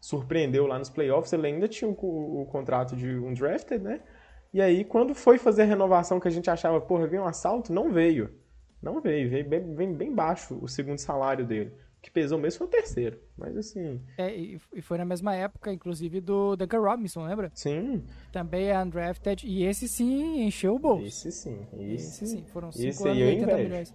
surpreendeu 0.00 0.66
lá 0.66 0.78
nos 0.78 0.90
playoffs, 0.90 1.32
ele 1.32 1.46
ainda 1.46 1.68
tinha 1.68 1.88
o, 1.90 2.42
o 2.42 2.46
contrato 2.46 2.94
de 2.96 3.08
um 3.18 3.32
drafted, 3.32 3.82
né? 3.82 4.00
E 4.54 4.60
aí, 4.60 4.84
quando 4.84 5.16
foi 5.16 5.36
fazer 5.36 5.62
a 5.62 5.64
renovação 5.64 6.20
que 6.20 6.28
a 6.28 6.30
gente 6.30 6.48
achava, 6.48 6.80
porra, 6.80 7.08
veio 7.08 7.24
um 7.24 7.26
assalto, 7.26 7.72
não 7.72 7.92
veio. 7.92 8.30
Não 8.80 9.00
veio, 9.00 9.28
veio 9.28 9.48
bem, 9.48 9.60
bem, 9.60 9.92
bem 9.92 10.14
baixo 10.14 10.56
o 10.62 10.68
segundo 10.68 10.98
salário 10.98 11.44
dele. 11.44 11.72
que 12.00 12.10
pesou 12.10 12.38
mesmo 12.38 12.58
foi 12.58 12.66
o 12.68 12.70
terceiro. 12.70 13.18
Mas 13.36 13.56
assim. 13.56 14.00
É, 14.16 14.32
e 14.32 14.82
foi 14.82 14.98
na 14.98 15.04
mesma 15.04 15.34
época, 15.34 15.72
inclusive, 15.72 16.20
do 16.20 16.54
Duncan 16.54 16.78
Robinson, 16.78 17.26
lembra? 17.26 17.50
Sim. 17.54 18.04
Também 18.30 18.68
é 18.68 18.78
undrafted. 18.78 19.44
E 19.44 19.64
esse 19.64 19.88
sim 19.88 20.44
encheu 20.44 20.76
o 20.76 20.78
bolso. 20.78 21.06
Esse 21.06 21.32
sim. 21.32 21.66
Esse, 21.72 22.24
esse 22.24 22.26
sim. 22.26 22.44
Foram 22.52 22.70
5 22.70 23.08
anos 23.08 23.18
e 23.18 23.24
80 23.24 23.56
milhões. 23.56 23.94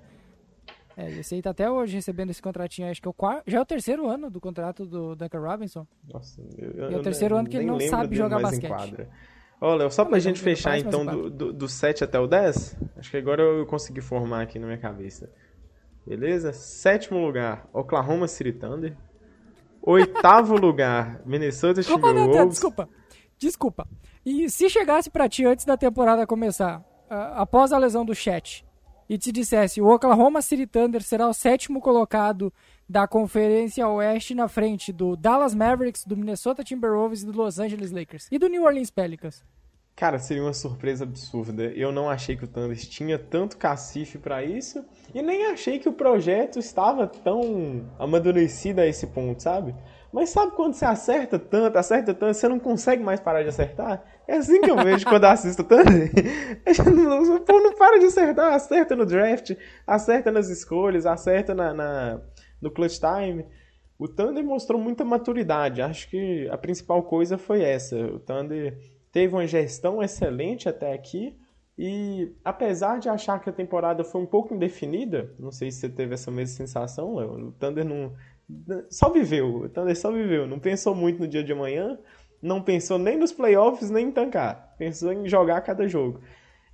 É, 0.97 1.09
esse 1.11 1.35
aí 1.35 1.41
tá 1.41 1.51
até 1.51 1.71
hoje 1.71 1.95
recebendo 1.95 2.31
esse 2.31 2.41
contratinho. 2.41 2.89
Acho 2.89 3.01
que 3.01 3.07
é 3.07 3.11
o 3.11 3.13
quarto, 3.13 3.49
já 3.49 3.59
é 3.59 3.61
o 3.61 3.65
terceiro 3.65 4.07
ano 4.09 4.29
do 4.29 4.41
contrato 4.41 4.85
do 4.85 5.15
Duncan 5.15 5.39
Robinson. 5.39 5.87
Nossa, 6.11 6.41
eu, 6.57 6.89
e 6.89 6.93
é 6.95 6.97
o 6.97 7.01
terceiro 7.01 7.37
ano 7.37 7.47
que 7.47 7.55
ele 7.55 7.65
não 7.65 7.79
sabe 7.79 8.17
jogar 8.17 8.41
basquete. 8.41 9.07
Olha, 9.61 9.89
só 9.89 10.05
pra 10.05 10.19
gente 10.19 10.39
fechar 10.39 10.77
então 10.77 11.05
do, 11.05 11.29
do, 11.29 11.53
do 11.53 11.67
7 11.67 12.03
até 12.03 12.17
o 12.17 12.27
10, 12.27 12.77
acho 12.97 13.11
que 13.11 13.17
agora 13.17 13.41
eu 13.41 13.65
consegui 13.65 13.99
formar 13.99 14.41
aqui 14.43 14.57
na 14.57 14.65
minha 14.65 14.77
cabeça. 14.77 15.29
Beleza? 16.07 16.53
Sétimo 16.53 17.19
lugar, 17.19 17.67
Oklahoma 17.73 18.27
City 18.27 18.53
Thunder. 18.53 18.95
Oitavo 19.81 20.55
lugar, 20.59 21.21
Minnesota 21.25 21.83
Timberwolves. 21.83 22.49
Desculpa, 22.51 22.89
desculpa. 23.37 23.87
E 24.25 24.49
se 24.49 24.69
chegasse 24.69 25.09
para 25.09 25.27
ti 25.27 25.45
antes 25.45 25.65
da 25.65 25.75
temporada 25.75 26.25
começar, 26.25 26.81
após 27.09 27.73
a 27.73 27.77
lesão 27.77 28.05
do 28.05 28.15
chat, 28.15 28.65
e 29.09 29.17
te 29.17 29.31
dissesse 29.31 29.81
o 29.81 29.87
Oklahoma 29.87 30.41
City 30.41 30.67
Thunder 30.67 31.01
será 31.01 31.27
o 31.27 31.33
sétimo 31.33 31.81
colocado 31.81 32.53
da 32.87 33.07
Conferência 33.07 33.87
Oeste 33.87 34.35
na 34.35 34.47
frente 34.47 34.93
do 34.93 35.15
Dallas 35.15 35.55
Mavericks, 35.55 36.05
do 36.05 36.15
Minnesota 36.15 36.63
Timberwolves 36.63 37.23
e 37.23 37.25
do 37.25 37.31
Los 37.31 37.59
Angeles 37.59 37.91
Lakers 37.91 38.27
e 38.31 38.37
do 38.37 38.47
New 38.47 38.63
Orleans 38.63 38.91
Pelicans. 38.91 39.43
Cara, 39.95 40.17
seria 40.17 40.43
uma 40.43 40.53
surpresa 40.53 41.03
absurda. 41.03 41.63
Eu 41.63 41.91
não 41.91 42.09
achei 42.09 42.37
que 42.37 42.45
o 42.45 42.47
Thunder 42.47 42.77
tinha 42.77 43.19
tanto 43.19 43.57
cacife 43.57 44.17
para 44.17 44.41
isso 44.41 44.85
e 45.13 45.21
nem 45.21 45.47
achei 45.47 45.77
que 45.77 45.89
o 45.89 45.93
projeto 45.93 46.57
estava 46.57 47.05
tão 47.05 47.85
amadurecido 47.99 48.79
a 48.79 48.87
esse 48.87 49.07
ponto, 49.07 49.43
sabe? 49.43 49.75
Mas 50.11 50.29
sabe 50.29 50.53
quando 50.55 50.73
você 50.73 50.85
acerta 50.85 51.37
tanto, 51.37 51.77
acerta 51.77 52.13
tanto, 52.13 52.33
você 52.33 52.47
não 52.47 52.59
consegue 52.59 53.03
mais 53.03 53.19
parar 53.19 53.43
de 53.43 53.49
acertar? 53.49 54.03
É 54.27 54.37
assim 54.37 54.59
que 54.59 54.69
eu 54.69 54.77
vejo 54.77 55.05
quando 55.05 55.25
assisto 55.25 55.63
Thunder. 55.63 56.11
O 57.39 57.39
povo 57.41 57.59
não 57.63 57.73
para 57.75 57.99
de 57.99 58.05
acertar, 58.05 58.53
acerta 58.53 58.95
no 58.95 59.05
draft, 59.05 59.55
acerta 59.85 60.31
nas 60.31 60.49
escolhas, 60.49 61.05
acerta 61.05 61.53
na, 61.53 61.73
na, 61.73 62.21
no 62.61 62.71
clutch 62.71 62.99
time. 62.99 63.45
O 63.97 64.07
Thunder 64.07 64.43
mostrou 64.43 64.79
muita 64.79 65.03
maturidade. 65.03 65.81
Acho 65.81 66.09
que 66.09 66.47
a 66.49 66.57
principal 66.57 67.03
coisa 67.03 67.37
foi 67.37 67.61
essa. 67.61 67.95
O 67.97 68.19
Thunder 68.19 68.77
teve 69.11 69.33
uma 69.33 69.45
gestão 69.45 70.01
excelente 70.01 70.67
até 70.67 70.93
aqui. 70.93 71.37
E 71.81 72.35
apesar 72.43 72.99
de 72.99 73.07
achar 73.07 73.39
que 73.39 73.49
a 73.49 73.53
temporada 73.53 74.03
foi 74.03 74.21
um 74.21 74.25
pouco 74.25 74.53
indefinida, 74.53 75.33
não 75.39 75.49
sei 75.49 75.71
se 75.71 75.79
você 75.79 75.87
teve 75.87 76.13
essa 76.13 76.29
mesma 76.29 76.57
sensação, 76.57 77.15
o 77.15 77.53
Thunder 77.53 77.85
não. 77.85 78.13
Só 78.89 79.09
viveu, 79.09 79.55
o 79.55 79.69
Thunder 79.69 79.95
só 79.95 80.11
viveu, 80.11 80.47
não 80.47 80.59
pensou 80.59 80.95
muito 80.95 81.19
no 81.19 81.27
dia 81.27 81.43
de 81.43 81.51
amanhã, 81.51 81.99
não 82.41 82.61
pensou 82.61 82.97
nem 82.97 83.17
nos 83.17 83.31
playoffs, 83.31 83.89
nem 83.89 84.07
em 84.07 84.11
tancar, 84.11 84.75
pensou 84.77 85.13
em 85.13 85.27
jogar 85.27 85.61
cada 85.61 85.87
jogo. 85.87 86.21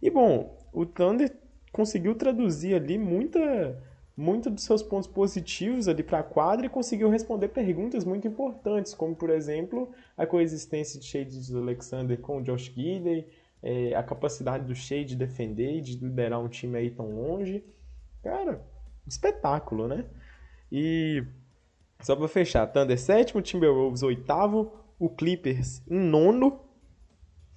E 0.02 0.10
bom, 0.10 0.58
o 0.72 0.86
Thunder 0.86 1.36
conseguiu 1.72 2.16
traduzir 2.16 2.76
ali 2.76 2.98
muita 2.98 3.82
muito 4.18 4.50
dos 4.50 4.64
seus 4.64 4.82
pontos 4.82 5.10
positivos 5.10 5.90
ali 5.90 6.02
para 6.02 6.20
a 6.20 6.24
quadra 6.24 6.66
e 6.66 6.70
conseguiu 6.70 7.10
responder 7.10 7.50
perguntas 7.50 8.06
muito 8.06 8.26
importantes, 8.26 8.94
como 8.94 9.14
por 9.14 9.30
exemplo 9.30 9.92
a 10.16 10.26
coexistência 10.26 10.98
de 10.98 11.06
Shade 11.06 11.54
Alexander 11.54 12.18
com 12.20 12.38
o 12.38 12.42
Josh 12.42 12.72
Gidey, 12.74 13.28
é, 13.62 13.94
a 13.94 14.02
capacidade 14.02 14.64
do 14.66 14.74
Shade 14.74 15.06
de 15.06 15.16
defender 15.18 15.78
e 15.78 15.82
de 15.82 15.98
liderar 15.98 16.40
um 16.40 16.48
time 16.48 16.78
aí 16.78 16.90
tão 16.90 17.10
longe. 17.10 17.62
Cara, 18.24 18.62
espetáculo, 19.06 19.88
né? 19.88 20.06
E 20.72 21.24
só 22.02 22.16
para 22.16 22.28
fechar, 22.28 22.68
Thunder 22.68 23.00
sétimo, 23.00 23.42
Timberwolves 23.42 24.04
oitavo, 24.04 24.72
o 25.00 25.10
Clippers 25.10 25.82
em 25.88 26.00
nono, 26.00 26.60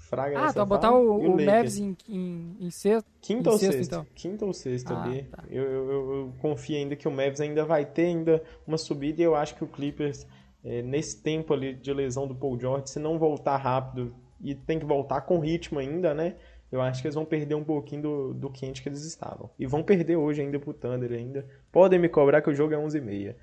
Fraga 0.09 0.47
ah, 0.47 0.49
então 0.49 0.65
botar 0.65 0.91
o, 0.93 1.19
o, 1.19 1.35
o 1.35 1.45
Mavs 1.45 1.77
em, 1.77 1.95
em, 2.09 2.57
em 2.59 2.71
sexto. 2.71 3.07
Quinto 3.21 3.51
ou 3.51 3.59
sexto, 3.59 3.83
então. 3.83 4.07
Quinto 4.15 4.47
ou 4.47 4.55
sexto 4.55 4.91
ah, 4.91 5.05
ali. 5.05 5.25
Tá. 5.25 5.45
Eu, 5.51 5.65
eu, 5.65 5.91
eu, 5.91 6.33
confio 6.41 6.79
ainda 6.79 6.97
que 6.97 7.07
o 7.07 7.11
Mavs 7.11 7.43
ainda 7.43 7.63
vai 7.67 7.85
ter 7.85 8.07
ainda 8.07 8.43
uma 8.67 8.79
subida 8.79 9.21
e 9.21 9.25
eu 9.25 9.35
acho 9.35 9.55
que 9.55 9.63
o 9.63 9.67
Clippers, 9.67 10.27
é, 10.65 10.81
nesse 10.81 11.23
tempo 11.23 11.53
ali 11.53 11.75
de 11.75 11.93
lesão 11.93 12.27
do 12.27 12.35
Paul 12.35 12.59
George, 12.59 12.89
se 12.89 12.99
não 12.99 13.19
voltar 13.19 13.59
rápido 13.59 14.15
e 14.41 14.55
tem 14.55 14.79
que 14.79 14.87
voltar 14.87 15.21
com 15.21 15.41
ritmo 15.41 15.79
ainda, 15.79 16.15
né? 16.15 16.37
Eu 16.73 16.81
acho 16.81 17.03
que 17.03 17.09
eles 17.09 17.15
vão 17.15 17.27
perder 17.27 17.57
um 17.57 17.65
pouquinho 17.65 18.01
do, 18.01 18.35
do 18.35 18.51
quente 18.51 18.83
que 18.83 18.89
eles 18.89 19.05
estavam. 19.05 19.51
E 19.59 19.67
vão 19.67 19.83
perder 19.83 20.17
hoje 20.17 20.41
ainda 20.41 20.59
pro 20.59 20.73
Thunder 20.73 21.13
ainda. 21.13 21.47
Podem 21.71 21.99
me 21.99 22.09
cobrar 22.09 22.41
que 22.41 22.49
o 22.49 22.55
jogo 22.55 22.73
é 22.73 22.79
11h30. 22.79 23.35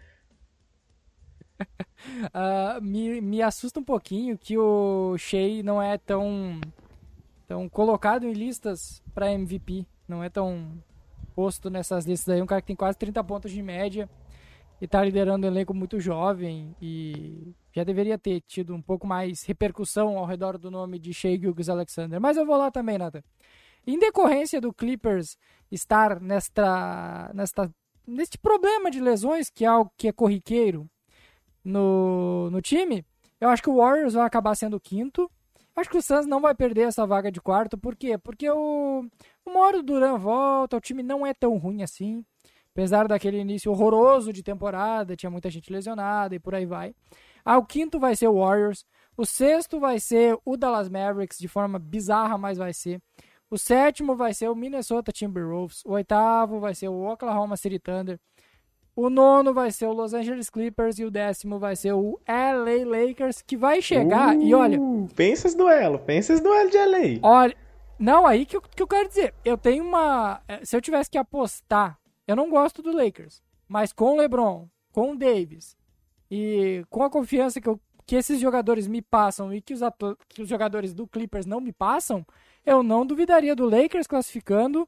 Uh, 1.61 2.81
me, 2.83 3.21
me 3.21 3.41
assusta 3.41 3.79
um 3.79 3.83
pouquinho 3.83 4.37
que 4.37 4.57
o 4.57 5.17
Shea 5.17 5.63
não 5.63 5.81
é 5.81 5.97
tão, 5.97 6.59
tão 7.47 7.67
colocado 7.69 8.25
em 8.25 8.33
listas 8.33 9.01
para 9.13 9.31
MVP. 9.31 9.85
Não 10.07 10.23
é 10.23 10.29
tão 10.29 10.71
posto 11.35 11.69
nessas 11.69 12.05
listas 12.05 12.33
aí. 12.33 12.41
Um 12.41 12.45
cara 12.45 12.61
que 12.61 12.67
tem 12.67 12.75
quase 12.75 12.97
30 12.97 13.23
pontos 13.23 13.51
de 13.51 13.61
média 13.61 14.09
e 14.79 14.87
tá 14.87 15.03
liderando 15.03 15.45
um 15.45 15.49
elenco 15.49 15.73
muito 15.73 15.99
jovem 15.99 16.75
e 16.81 17.53
já 17.73 17.83
deveria 17.83 18.17
ter 18.17 18.41
tido 18.41 18.73
um 18.73 18.81
pouco 18.81 19.07
mais 19.07 19.43
repercussão 19.43 20.17
ao 20.17 20.25
redor 20.25 20.57
do 20.57 20.69
nome 20.69 20.99
de 20.99 21.13
Shea 21.13 21.37
Gilgis 21.37 21.69
Alexander. 21.69 22.19
Mas 22.19 22.37
eu 22.37 22.45
vou 22.45 22.57
lá 22.57 22.71
também, 22.71 22.97
Nathan. 22.97 23.23
Em 23.87 23.99
decorrência 23.99 24.59
do 24.59 24.73
Clippers 24.73 25.37
estar 25.71 26.19
nesta, 26.19 27.31
nesta, 27.33 27.69
neste 28.05 28.37
problema 28.37 28.89
de 28.89 28.99
lesões, 28.99 29.49
que 29.49 29.63
é 29.63 29.67
algo 29.67 29.91
que 29.97 30.07
é 30.07 30.11
corriqueiro, 30.11 30.89
no, 31.65 32.49
no 32.51 32.61
time, 32.61 33.03
eu 33.41 33.49
acho 33.49 33.61
que 33.61 33.69
o 33.69 33.77
Warriors 33.77 34.13
vai 34.13 34.25
acabar 34.25 34.55
sendo 34.55 34.77
o 34.77 34.79
quinto. 34.79 35.29
Acho 35.75 35.89
que 35.89 35.97
o 35.97 36.01
Suns 36.01 36.25
não 36.25 36.39
vai 36.39 36.55
perder 36.55 36.83
essa 36.83 37.05
vaga 37.05 37.29
de 37.29 37.41
quarto. 37.41 37.77
Por 37.77 37.95
quê? 37.95 38.17
Porque 38.17 38.49
o, 38.49 39.05
uma 39.45 39.59
hora 39.59 39.79
o 39.79 39.83
Duran 39.83 40.17
volta, 40.17 40.77
o 40.77 40.81
time 40.81 41.03
não 41.03 41.25
é 41.25 41.33
tão 41.33 41.57
ruim 41.57 41.83
assim. 41.83 42.23
Apesar 42.71 43.07
daquele 43.07 43.39
início 43.39 43.71
horroroso 43.71 44.31
de 44.31 44.43
temporada, 44.43 45.15
tinha 45.15 45.29
muita 45.29 45.49
gente 45.49 45.71
lesionada 45.71 46.35
e 46.35 46.39
por 46.39 46.55
aí 46.55 46.65
vai. 46.65 46.93
Ah, 47.43 47.57
o 47.57 47.65
quinto 47.65 47.99
vai 47.99 48.15
ser 48.15 48.27
o 48.27 48.39
Warriors. 48.39 48.85
O 49.17 49.25
sexto 49.25 49.79
vai 49.79 49.99
ser 49.99 50.37
o 50.45 50.57
Dallas 50.57 50.89
Mavericks, 50.89 51.37
de 51.37 51.47
forma 51.47 51.79
bizarra, 51.79 52.37
mas 52.37 52.57
vai 52.57 52.73
ser. 52.73 53.01
O 53.49 53.57
sétimo 53.57 54.15
vai 54.15 54.33
ser 54.33 54.49
o 54.49 54.55
Minnesota 54.55 55.11
Timberwolves. 55.11 55.83
O 55.85 55.91
oitavo 55.91 56.59
vai 56.59 56.75
ser 56.75 56.89
o 56.89 57.05
Oklahoma 57.05 57.55
City 57.55 57.79
Thunder. 57.79 58.19
O 58.95 59.09
nono 59.09 59.53
vai 59.53 59.71
ser 59.71 59.87
o 59.87 59.91
Los 59.91 60.13
Angeles 60.13 60.49
Clippers 60.49 60.97
e 60.99 61.03
o 61.03 61.11
décimo 61.11 61.59
vai 61.59 61.75
ser 61.75 61.91
o 61.91 62.17
LA 62.25 62.85
Lakers, 62.85 63.41
que 63.41 63.57
vai 63.57 63.81
chegar 63.81 64.33
uh, 64.33 64.41
e 64.41 64.53
olha. 64.53 64.79
Pensa 65.13 65.47
esse 65.47 65.57
duelo, 65.57 65.99
pensa 65.99 66.31
esse 66.31 66.41
duelo 66.41 66.69
de 66.69 66.77
LA. 66.77 67.19
Olha, 67.21 67.55
não, 67.99 68.25
aí 68.25 68.45
que 68.45 68.55
eu, 68.55 68.61
que 68.61 68.81
eu 68.81 68.87
quero 68.87 69.09
dizer. 69.09 69.33
Eu 69.43 69.57
tenho 69.57 69.83
uma. 69.83 70.41
Eh, 70.47 70.63
se 70.63 70.77
eu 70.77 70.81
tivesse 70.81 71.09
que 71.09 71.17
apostar, 71.17 71.99
eu 72.25 72.37
não 72.37 72.49
gosto 72.49 72.81
do 72.81 72.95
Lakers, 72.95 73.43
mas 73.67 73.91
com 73.91 74.13
o 74.13 74.17
LeBron, 74.17 74.69
com 74.93 75.11
o 75.11 75.17
Davis 75.17 75.75
e 76.31 76.85
com 76.89 77.03
a 77.03 77.09
confiança 77.09 77.59
que, 77.59 77.67
eu, 77.67 77.77
que 78.05 78.15
esses 78.15 78.39
jogadores 78.39 78.87
me 78.87 79.01
passam 79.01 79.53
e 79.53 79.61
que 79.61 79.73
os, 79.73 79.81
que 80.29 80.41
os 80.41 80.47
jogadores 80.47 80.93
do 80.93 81.05
Clippers 81.05 81.45
não 81.45 81.59
me 81.59 81.73
passam, 81.73 82.25
eu 82.65 82.81
não 82.81 83.05
duvidaria 83.05 83.55
do 83.55 83.69
Lakers 83.69 84.07
classificando. 84.07 84.87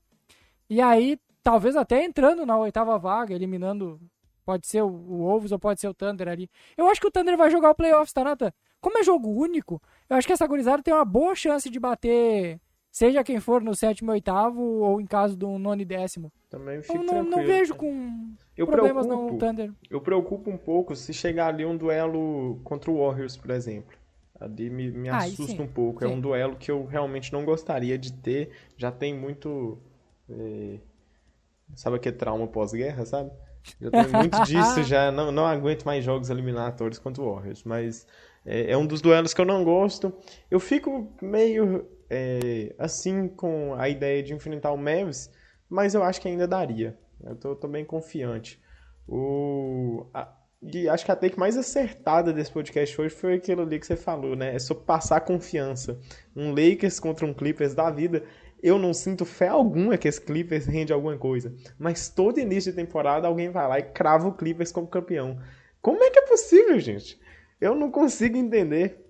E 0.70 0.82
aí 0.82 1.20
talvez 1.48 1.77
até 1.77 2.04
entrando 2.04 2.46
na 2.46 2.58
oitava 2.58 3.00
vaga, 3.00 3.34
eliminando. 3.34 4.01
Pode 4.46 4.68
ser 4.68 4.82
o, 4.82 4.88
o 4.88 5.18
Wolves 5.20 5.54
ou 5.54 5.58
pode 5.58 5.80
ser 5.80 5.88
o 5.88 5.94
Thunder 5.94 6.27
ali. 6.27 6.50
Eu 6.75 6.89
acho 6.89 7.00
que 7.00 7.08
o 7.08 7.12
Thunder 7.12 7.38
vai 7.38 7.50
jogar 7.50 7.70
o 7.70 7.75
playoffs, 7.75 8.12
tá, 8.12 8.22
Nata? 8.22 8.54
Como 8.82 8.98
é 8.98 9.04
jogo 9.04 9.30
único, 9.30 9.82
eu 10.10 10.18
acho 10.18 10.27
que 10.27 10.34
essa 10.34 10.46
gurizada 10.46 10.84
tem 10.84 10.94
uma 10.94 11.06
boa 11.06 11.34
chance 11.36 11.70
de 11.70 11.80
bater, 11.80 12.60
seja 12.92 13.24
quem 13.24 13.39
for 13.39 13.62
no 13.62 13.74
sétimo 13.74 14.12
e 14.12 14.16
oitavo, 14.16 14.62
ou 14.62 15.00
em 15.00 15.06
caso 15.06 15.38
do 15.38 15.58
nono 15.58 15.82
e 15.82 15.86
décimo. 15.86 16.32
Também 16.50 16.82
fico 16.82 16.98
eu 16.98 17.04
não, 17.04 17.24
não 17.24 17.46
vejo 17.46 17.75
com 17.75 18.34
eu 18.58 18.68
problemas 18.68 19.08
preocupo, 19.08 19.34
no 19.34 19.39
Thunder. 19.39 19.72
Eu 19.89 20.01
preocupo 20.01 20.50
um 20.50 20.58
pouco 20.58 20.96
se 20.98 21.13
chegar 21.13 21.48
ali 21.48 21.66
um 21.66 21.77
duelo 21.77 22.60
contra 22.66 22.92
o 22.92 22.98
Warriors, 23.00 23.38
por 23.38 23.51
exemplo. 23.51 23.96
Ali 24.39 24.70
me, 24.70 24.92
me 24.92 25.10
assusta 25.10 25.63
um 25.63 25.68
pouco. 25.68 26.04
É 26.04 26.08
sim. 26.08 26.13
É 26.13 26.16
um 26.16 26.20
duelo 26.20 26.58
que 26.58 26.70
eu 26.70 26.86
realmente 26.86 27.32
não 27.32 27.46
gostaria 27.46 27.98
de 27.98 28.12
ter. 28.12 28.51
Já 28.75 28.92
tem 28.92 29.13
muito. 29.13 29.77
É 30.30 30.77
Sabe 31.75 31.97
aquele 31.97 32.15
trauma 32.15 32.47
pós-guerra, 32.47 33.05
sabe? 33.05 33.31
Já 33.79 33.91
tenho 33.91 34.12
muito 34.13 34.43
disso, 34.43 34.83
já 34.86 35.12
não, 35.12 35.31
não 35.31 35.45
aguento 35.45 35.83
mais 35.83 36.03
jogos 36.03 36.29
eliminatórios 36.29 37.00
contra 37.00 37.21
o 37.21 37.33
Warriors, 37.33 37.63
mas 37.63 38.07
é, 38.45 38.71
é, 38.71 38.77
um 38.77 38.86
dos 38.86 39.01
duelos 39.01 39.33
que 39.33 39.41
eu 39.41 39.45
não 39.45 39.63
gosto. 39.63 40.13
Eu 40.50 40.59
fico 40.59 41.12
meio 41.21 41.86
é, 42.09 42.74
assim 42.79 43.27
com 43.27 43.75
a 43.75 43.89
ideia 43.89 44.24
de 44.24 44.33
enfrentar 44.33 44.71
o 44.71 44.77
Mavs, 44.77 45.29
mas 45.69 45.93
eu 45.93 46.03
acho 46.03 46.21
que 46.21 46.27
ainda 46.27 46.47
daria. 46.47 46.97
Eu 47.24 47.36
tô, 47.36 47.55
tô 47.55 47.67
bem 47.67 47.83
confiante. 47.83 48.62
O, 49.07 50.05
a, 50.13 50.33
e 50.62 50.89
acho 50.89 51.05
que 51.05 51.12
a 51.12 51.15
take 51.15 51.38
mais 51.38 51.55
acertada 51.55 52.33
desse 52.33 52.51
podcast 52.51 53.00
hoje 53.00 53.13
foi 53.13 53.36
aquilo 53.36 53.62
ali 53.62 53.79
que 53.79 53.86
você 53.86 53.95
falou, 53.95 54.36
né? 54.36 54.55
É 54.55 54.59
sobre 54.59 54.83
passar 54.86 55.21
confiança. 55.21 56.00
Um 56.36 56.50
Lakers 56.50 57.00
contra 57.00 57.25
um 57.25 57.33
Clippers 57.33 57.75
da 57.75 57.91
vida. 57.91 58.24
Eu 58.62 58.78
não 58.80 58.94
sinto 58.94 59.26
fé 59.26 59.48
alguma 59.48 59.98
que 59.98 60.08
esse 60.08 60.20
Clippers 60.22 60.66
rende 60.66 60.92
alguma 60.94 61.18
coisa. 61.18 61.54
Mas 61.78 62.10
todo 62.10 62.40
início 62.40 62.72
de 62.72 62.76
temporada 62.76 63.28
alguém 63.28 63.50
vai 63.50 63.68
lá 63.68 63.80
e 63.80 63.84
crava 63.84 64.28
o 64.28 64.34
Clippers 64.34 64.72
como 64.72 64.88
campeão. 64.88 65.40
Como 65.82 66.04
é 66.04 66.10
que 66.10 66.20
é 66.20 66.22
possível, 66.24 66.80
gente? 66.80 67.20
Eu 67.62 67.76
não 67.76 67.90
consigo 67.92 68.38
entender. 68.38 69.04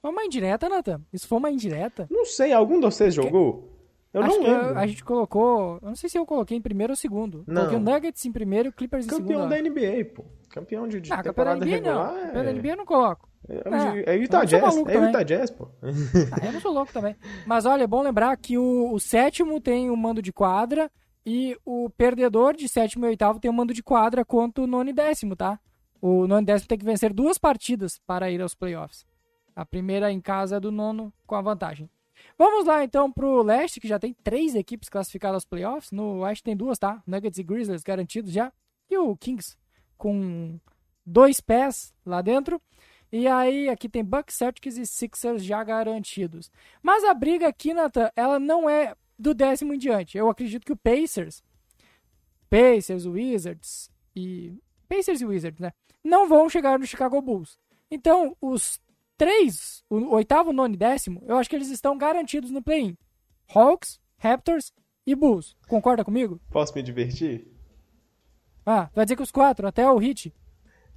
Foi 0.00 0.10
uma 0.10 0.24
indireta, 0.24 0.68
Nathan? 0.68 1.00
Isso 1.12 1.26
foi 1.26 1.38
uma 1.38 1.50
indireta? 1.50 2.06
Não 2.10 2.24
sei, 2.26 2.52
algum 2.52 2.78
de 2.78 2.86
vocês 2.86 3.14
jogou? 3.14 3.70
Eu 4.12 4.22
Acho 4.22 4.38
não 4.38 4.42
lembro. 4.44 4.78
a 4.78 4.86
gente 4.86 5.02
colocou. 5.02 5.78
Eu 5.82 5.88
não 5.88 5.96
sei 5.96 6.08
se 6.08 6.16
eu 6.16 6.24
coloquei 6.24 6.56
em 6.56 6.60
primeiro 6.60 6.92
ou 6.92 6.96
segundo. 6.96 7.42
Não. 7.46 7.66
Coloquei 7.66 7.78
o 7.78 7.80
Nuggets 7.80 8.24
em 8.26 8.30
primeiro 8.32 8.68
e 8.68 8.70
o 8.70 8.72
Clippers 8.72 9.06
em 9.06 9.08
Campeão 9.08 9.48
segundo. 9.48 9.50
da 9.50 9.56
ó. 9.56 9.58
NBA, 9.60 10.04
pô. 10.14 10.24
Campeão 10.50 10.86
de, 10.86 11.00
de 11.00 11.12
Ah, 11.12 11.16
campeão 11.16 11.44
da 11.44 11.54
temporada 11.54 11.64
NBA 11.66 11.74
regular. 11.76 12.12
não. 12.14 12.22
Campeão 12.26 12.44
da 12.44 12.50
é... 12.50 12.52
NBA 12.52 12.68
eu 12.68 12.76
não 12.76 12.86
coloco. 12.86 13.28
É, 13.48 14.10
É, 14.12 14.14
é 14.14 14.16
Utah 14.16 14.44
Jazz. 14.44 14.76
É. 14.76 15.06
Utah 15.06 15.22
Jazz, 15.22 15.50
pô. 15.50 15.68
Ah, 15.82 16.46
eu 16.46 16.52
não 16.52 16.60
sou 16.60 16.72
louco 16.72 16.92
também. 16.92 17.16
Mas 17.46 17.66
olha, 17.66 17.84
é 17.84 17.86
bom 17.86 18.02
lembrar 18.02 18.36
que 18.36 18.56
o, 18.56 18.92
o 18.92 18.98
sétimo 19.00 19.60
tem 19.60 19.90
o 19.90 19.96
mando 19.96 20.22
de 20.22 20.32
quadra 20.32 20.90
e 21.26 21.56
o 21.64 21.88
perdedor 21.90 22.54
de 22.54 22.68
sétimo 22.68 23.06
e 23.06 23.08
oitavo 23.08 23.40
tem 23.40 23.50
o 23.50 23.54
mando 23.54 23.72
de 23.72 23.82
quadra 23.82 24.24
contra 24.24 24.62
o 24.62 24.66
nono 24.66 24.90
e 24.90 24.92
décimo, 24.92 25.34
tá? 25.36 25.58
O 26.00 26.26
nono 26.26 26.42
e 26.42 26.44
décimo 26.44 26.68
tem 26.68 26.78
que 26.78 26.84
vencer 26.84 27.12
duas 27.12 27.38
partidas 27.38 27.98
para 28.06 28.30
ir 28.30 28.40
aos 28.40 28.54
playoffs. 28.54 29.06
A 29.54 29.64
primeira 29.64 30.10
em 30.10 30.20
casa 30.20 30.56
é 30.56 30.60
do 30.60 30.72
nono 30.72 31.12
com 31.26 31.34
a 31.34 31.40
vantagem. 31.42 31.88
Vamos 32.38 32.66
lá 32.66 32.84
então 32.84 33.10
pro 33.10 33.42
leste, 33.42 33.80
que 33.80 33.88
já 33.88 33.98
tem 33.98 34.14
três 34.22 34.54
equipes 34.54 34.88
classificadas 34.88 35.36
aos 35.36 35.44
playoffs. 35.44 35.90
No 35.90 36.20
oeste 36.20 36.42
tem 36.42 36.56
duas, 36.56 36.78
tá? 36.78 37.02
Nuggets 37.06 37.38
e 37.38 37.42
Grizzlies 37.42 37.82
garantidos 37.82 38.32
já. 38.32 38.52
E 38.90 38.96
o 38.96 39.16
Kings 39.16 39.56
com 39.96 40.58
dois 41.06 41.40
pés 41.40 41.94
lá 42.04 42.20
dentro. 42.20 42.60
E 43.16 43.28
aí, 43.28 43.68
aqui 43.68 43.88
tem 43.88 44.04
Bucks, 44.04 44.34
Celtics 44.34 44.76
e 44.76 44.84
Sixers 44.84 45.44
já 45.44 45.62
garantidos. 45.62 46.50
Mas 46.82 47.04
a 47.04 47.14
briga 47.14 47.46
aqui, 47.46 47.72
Nathan, 47.72 48.10
ela 48.16 48.40
não 48.40 48.68
é 48.68 48.92
do 49.16 49.32
décimo 49.32 49.72
em 49.72 49.78
diante. 49.78 50.18
Eu 50.18 50.28
acredito 50.28 50.66
que 50.66 50.72
o 50.72 50.76
Pacers, 50.76 51.40
Pacers, 52.50 53.06
Wizards 53.06 53.88
e... 54.16 54.60
Pacers 54.88 55.20
e 55.20 55.26
Wizards, 55.26 55.60
né? 55.60 55.70
Não 56.02 56.28
vão 56.28 56.48
chegar 56.48 56.76
no 56.76 56.84
Chicago 56.84 57.22
Bulls. 57.22 57.56
Então, 57.88 58.36
os 58.40 58.80
três, 59.16 59.84
o 59.88 60.12
oitavo, 60.16 60.52
nono 60.52 60.74
e 60.74 60.76
décimo, 60.76 61.22
eu 61.24 61.36
acho 61.36 61.48
que 61.48 61.54
eles 61.54 61.70
estão 61.70 61.96
garantidos 61.96 62.50
no 62.50 62.60
play-in. 62.60 62.98
Hawks, 63.54 64.00
Raptors 64.18 64.72
e 65.06 65.14
Bulls. 65.14 65.56
Concorda 65.68 66.04
comigo? 66.04 66.40
Posso 66.50 66.74
me 66.74 66.82
divertir? 66.82 67.46
Ah, 68.66 68.90
vai 68.92 69.04
dizer 69.04 69.14
que 69.14 69.22
os 69.22 69.30
quatro, 69.30 69.68
até 69.68 69.88
o 69.88 69.98
Hit. 69.98 70.34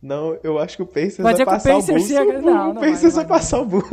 Não, 0.01 0.37
eu 0.43 0.59
acho 0.59 0.77
que 0.77 0.83
o 0.83 0.85
Pacers 0.85 1.17
Vai 1.17 1.33
o 1.33 1.45
passar 1.45 1.71
o 1.71 1.75
Pacers 1.79 1.87
Bulls. 1.87 2.07
chega- 2.07 2.37
O, 2.39 2.41
Não, 2.41 2.69
o 2.69 2.73
não 2.75 2.81
Pacers 2.81 3.01
vai, 3.01 3.01
vai, 3.01 3.09
não 3.09 3.15
vai. 3.15 3.25
passar 3.27 3.59
o 3.61 3.65
Bulls. 3.65 3.89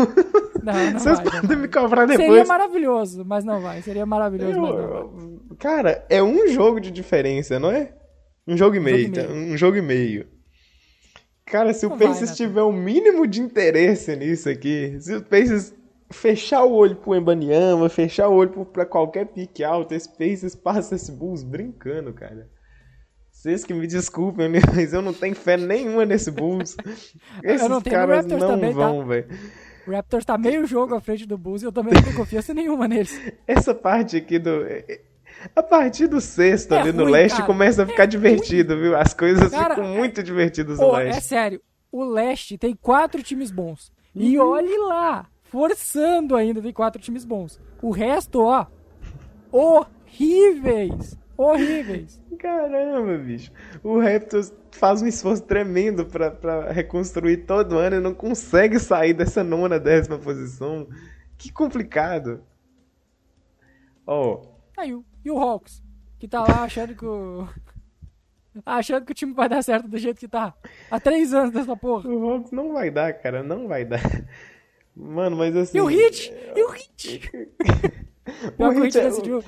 Não, 0.62 0.72
não 0.72 0.98
Vocês 1.00 1.04
vai, 1.16 1.24
não 1.24 1.30
podem 1.32 1.48
vai. 1.48 1.56
me 1.56 1.68
cobrar 1.68 2.06
depois. 2.06 2.28
Seria 2.28 2.44
maravilhoso, 2.44 3.24
mas 3.24 3.44
não 3.44 3.60
vai. 3.60 3.82
Seria 3.82 4.06
maravilhoso, 4.06 4.52
Eu- 4.52 4.60
mas 4.62 4.70
não 4.76 4.88
vai. 4.88 5.00
eu- 5.00 5.56
cara, 5.58 6.04
é 6.10 6.22
um 6.22 6.46
jogo 6.48 6.80
de 6.80 6.90
diferença, 6.90 7.58
não 7.58 7.70
é? 7.70 7.92
Um 8.46 8.56
jogo 8.56 8.76
e 8.76 8.78
jogo 8.78 8.84
meio, 8.90 9.06
e 9.08 9.10
tá? 9.10 9.22
meio. 9.26 9.52
Um 9.52 9.56
jogo 9.56 9.76
e 9.78 9.82
meio. 9.82 10.26
Cara, 11.46 11.72
se 11.74 11.86
o 11.86 11.90
Não 11.90 11.96
vai, 11.98 12.08
Pacers 12.08 12.30
né, 12.30 12.36
tiver 12.36 12.62
o 12.62 12.72
mínimo 12.72 13.26
de 13.26 13.40
interesse 13.40 14.14
nisso 14.16 14.48
aqui, 14.48 14.96
se 15.00 15.14
o 15.16 15.22
Pacers 15.22 15.74
fechar 16.10 16.64
o 16.64 16.72
olho 16.72 16.96
pro 16.96 17.14
Embanyama, 17.14 17.88
fechar 17.88 18.28
o 18.28 18.34
olho 18.34 18.50
pro- 18.50 18.64
pra 18.66 18.86
qualquer 18.86 19.26
pique 19.26 19.62
alto, 19.64 19.94
esse 19.94 20.08
Pacers 20.08 20.54
passa 20.54 20.94
esse 20.94 21.12
Bulls 21.12 21.42
brincando, 21.42 22.12
cara. 22.12 22.48
Vocês 23.44 23.62
que 23.62 23.74
me 23.74 23.86
desculpem, 23.86 24.48
mas 24.74 24.94
eu 24.94 25.02
não 25.02 25.12
tenho 25.12 25.34
fé 25.36 25.58
nenhuma 25.58 26.06
nesse 26.06 26.30
Bulls. 26.30 26.74
Esses 27.44 27.68
não 27.68 27.82
caras 27.82 28.16
Raptors 28.22 28.40
não 28.40 28.48
também, 28.48 28.70
tá? 28.72 28.76
vão, 28.88 29.04
velho. 29.04 29.26
O 29.86 29.90
Raptors 29.90 30.24
tá 30.24 30.38
meio 30.38 30.66
jogo 30.66 30.94
à 30.94 31.00
frente 31.02 31.26
do 31.26 31.36
Bulls 31.36 31.60
e 31.62 31.66
eu 31.66 31.72
também 31.72 31.92
não 31.92 32.02
tenho 32.02 32.16
confiança 32.16 32.54
nenhuma 32.54 32.88
neles. 32.88 33.20
Essa 33.46 33.74
parte 33.74 34.16
aqui 34.16 34.38
do. 34.38 34.64
A 35.54 35.62
partir 35.62 36.06
do 36.06 36.22
sexto 36.22 36.72
É 36.72 36.78
ali 36.80 36.92
no 36.92 37.02
ruim, 37.02 37.12
leste 37.12 37.34
cara. 37.36 37.46
começa 37.46 37.82
a 37.82 37.86
ficar 37.86 38.06
divertido, 38.06 38.78
viu? 38.80 38.96
As 38.96 39.12
coisas 39.12 39.50
Cara, 39.50 39.74
ficam 39.74 39.92
é- 39.92 39.98
muito 39.98 40.22
divertidas 40.22 40.78
no 40.78 40.88
Pô, 40.88 40.98
é 40.98 41.04
leste. 41.04 41.24
sério. 41.24 41.60
O 41.92 42.02
leste 42.02 42.56
tem 42.56 42.74
quatro 42.74 43.22
times 43.22 43.50
bons. 43.50 43.92
E 44.14 44.38
Uhum. 44.38 44.48
olhe 44.52 44.78
lá, 44.88 45.26
forçando 45.42 46.34
ainda, 46.34 46.62
tem 46.62 46.72
quatro 46.72 46.98
times 47.02 47.26
bons. 47.26 47.60
O 47.82 47.90
resto, 47.90 48.40
ó, 48.40 48.64
horríveis. 49.52 51.22
Horríveis. 51.36 52.22
Caramba, 52.38 53.18
bicho. 53.18 53.50
O 53.82 53.98
Raptors 54.00 54.52
faz 54.70 55.02
um 55.02 55.06
esforço 55.06 55.42
tremendo 55.42 56.06
pra, 56.06 56.30
pra 56.30 56.70
reconstruir 56.72 57.38
todo 57.46 57.76
ano 57.78 57.96
e 57.96 58.00
não 58.00 58.14
consegue 58.14 58.78
sair 58.78 59.12
dessa 59.14 59.42
nona, 59.42 59.78
décima 59.80 60.18
posição. 60.18 60.88
Que 61.36 61.50
complicado. 61.52 62.42
Ó, 64.06 64.42
Aí, 64.76 64.92
o- 64.94 65.04
e 65.24 65.30
o 65.30 65.38
Hawks, 65.38 65.82
que 66.18 66.26
tá 66.28 66.42
lá 66.42 66.64
achando 66.64 66.94
que 66.94 67.04
o... 67.06 67.48
Achando 68.64 69.04
que 69.04 69.10
o 69.10 69.14
time 69.14 69.32
vai 69.32 69.48
dar 69.48 69.62
certo 69.62 69.88
do 69.88 69.98
jeito 69.98 70.20
que 70.20 70.28
tá. 70.28 70.54
Há 70.88 71.00
três 71.00 71.34
anos 71.34 71.50
dessa 71.52 71.76
porra. 71.76 72.08
o 72.08 72.30
Hawks 72.30 72.52
não 72.52 72.72
vai 72.72 72.88
dar, 72.90 73.12
cara, 73.14 73.42
não 73.42 73.66
vai 73.66 73.84
dar. 73.84 74.00
Mano, 74.94 75.36
mas 75.36 75.56
assim. 75.56 75.76
E 75.76 75.80
o 75.80 75.86
Hit? 75.86 76.32
E 76.54 76.62
o 76.62 76.68
Hit? 76.70 77.20
Pior 78.56 78.74
o 78.74 78.82
Hit 78.82 78.98
é- 78.98 79.02
decidiu, 79.02 79.42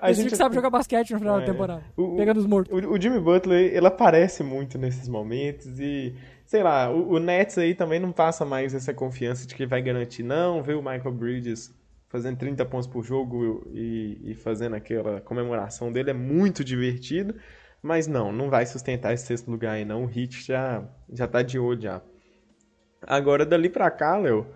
a 0.00 0.12
gente 0.12 0.30
que 0.30 0.36
sabe 0.36 0.54
jogar 0.54 0.70
basquete 0.70 1.12
no 1.12 1.18
final 1.18 1.36
da 1.38 1.42
É. 1.44 1.46
temporada. 1.46 1.82
O- 1.96 2.16
Pegando 2.16 2.38
os 2.38 2.46
mortos. 2.46 2.72
O, 2.84 2.92
o 2.92 3.00
Jimmy 3.00 3.20
Butler, 3.20 3.74
ele 3.74 3.86
aparece 3.86 4.42
muito 4.42 4.76
nesses 4.78 5.08
momentos 5.08 5.78
e, 5.78 6.14
sei 6.44 6.62
lá, 6.62 6.90
o, 6.90 7.12
o 7.12 7.18
Nets 7.20 7.56
aí 7.58 7.74
também 7.74 8.00
não 8.00 8.10
passa 8.12 8.44
mais 8.44 8.74
essa 8.74 8.92
confiança 8.92 9.46
de 9.46 9.54
que 9.54 9.64
vai 9.66 9.80
garantir, 9.80 10.22
não, 10.24 10.62
ver 10.62 10.74
o 10.74 10.82
Michael 10.82 11.12
Bridges 11.12 11.72
fazendo 12.08 12.36
30 12.38 12.64
pontos 12.64 12.86
por 12.86 13.04
jogo 13.04 13.66
e, 13.72 14.18
e 14.30 14.34
fazendo 14.34 14.74
aquela 14.74 15.20
comemoração 15.20 15.92
dele 15.92 16.10
é 16.10 16.14
muito 16.14 16.64
divertido, 16.64 17.34
mas 17.82 18.06
não, 18.06 18.32
não 18.32 18.48
vai 18.50 18.64
sustentar 18.66 19.12
esse 19.12 19.26
sexto 19.26 19.50
lugar 19.50 19.72
aí 19.74 19.84
não, 19.84 20.04
o 20.04 20.10
Heat 20.10 20.44
já, 20.46 20.82
já 21.12 21.26
tá 21.28 21.42
de 21.42 21.58
olho 21.58 21.80
já. 21.82 22.00
Agora, 23.06 23.44
dali 23.44 23.68
pra 23.68 23.90
cá, 23.90 24.16
Léo, 24.16 24.46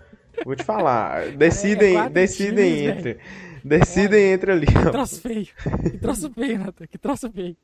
vou 0.44 0.56
te 0.56 0.64
falar, 0.64 1.28
decidem, 1.36 1.94
quatro 1.94 2.14
decidem 2.14 2.74
times, 2.76 2.96
entre, 2.98 3.18
decidem 3.64 4.32
entre 4.32 4.52
ali, 4.52 4.66
ó. 4.76 4.84
Que 4.86 4.90
troço 4.90 5.20
feio. 5.20 5.48
Que 5.90 5.98
troço 5.98 6.30
feio, 6.32 6.58
Nathan. 6.58 6.86
Que 6.86 6.98
troço 6.98 7.30
feio. 7.30 7.56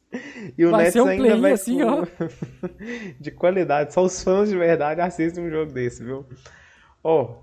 E 0.57 0.65
o 0.65 0.71
Vai 0.71 0.81
Nets 0.85 0.93
ser 0.93 1.01
um 1.03 1.07
ainda 1.07 1.37
vai 1.37 1.53
assim, 1.53 1.79
com- 1.79 1.85
ó. 1.89 2.07
de 3.21 3.31
qualidade. 3.31 3.93
Só 3.95 4.03
os 4.05 4.23
fãs 4.23 4.49
de 4.49 4.57
verdade 4.57 5.01
assistem 5.01 5.45
um 5.45 5.51
jogo 5.51 5.73
desse, 5.73 6.03
viu? 6.05 6.27
Ó, 7.03 7.37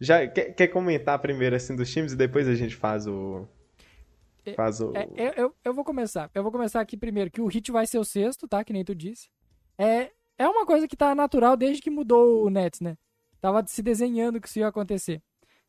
já 0.00 0.26
quer, 0.26 0.54
quer 0.54 0.68
comentar 0.68 1.18
primeiro 1.18 1.54
assim 1.56 1.74
dos 1.76 1.90
times 1.90 2.12
e 2.12 2.16
depois 2.16 2.48
a 2.48 2.54
gente 2.54 2.74
faz 2.76 3.06
o 3.06 3.46
faz 4.56 4.80
o 4.80 4.92
É, 4.96 5.08
eu, 5.16 5.32
eu, 5.36 5.54
eu 5.64 5.74
vou 5.74 5.84
começar. 5.84 6.30
Eu 6.34 6.42
vou 6.42 6.50
começar 6.50 6.80
aqui 6.80 6.96
primeiro, 6.96 7.30
que 7.30 7.40
o 7.40 7.46
Hit 7.46 7.70
vai 7.70 7.86
ser 7.86 7.98
o 7.98 8.04
sexto, 8.04 8.48
tá? 8.48 8.64
Que 8.64 8.72
nem 8.72 8.84
tu 8.84 8.94
disse. 8.94 9.28
É, 9.78 10.10
é 10.36 10.48
uma 10.48 10.66
coisa 10.66 10.88
que 10.88 10.96
tá 10.96 11.14
natural 11.14 11.56
desde 11.56 11.80
que 11.80 11.90
mudou 11.90 12.44
o 12.44 12.50
Nets, 12.50 12.80
né? 12.80 12.96
Tava 13.40 13.64
se 13.66 13.82
desenhando 13.82 14.40
que 14.40 14.48
isso 14.48 14.58
ia 14.58 14.68
acontecer. 14.68 15.22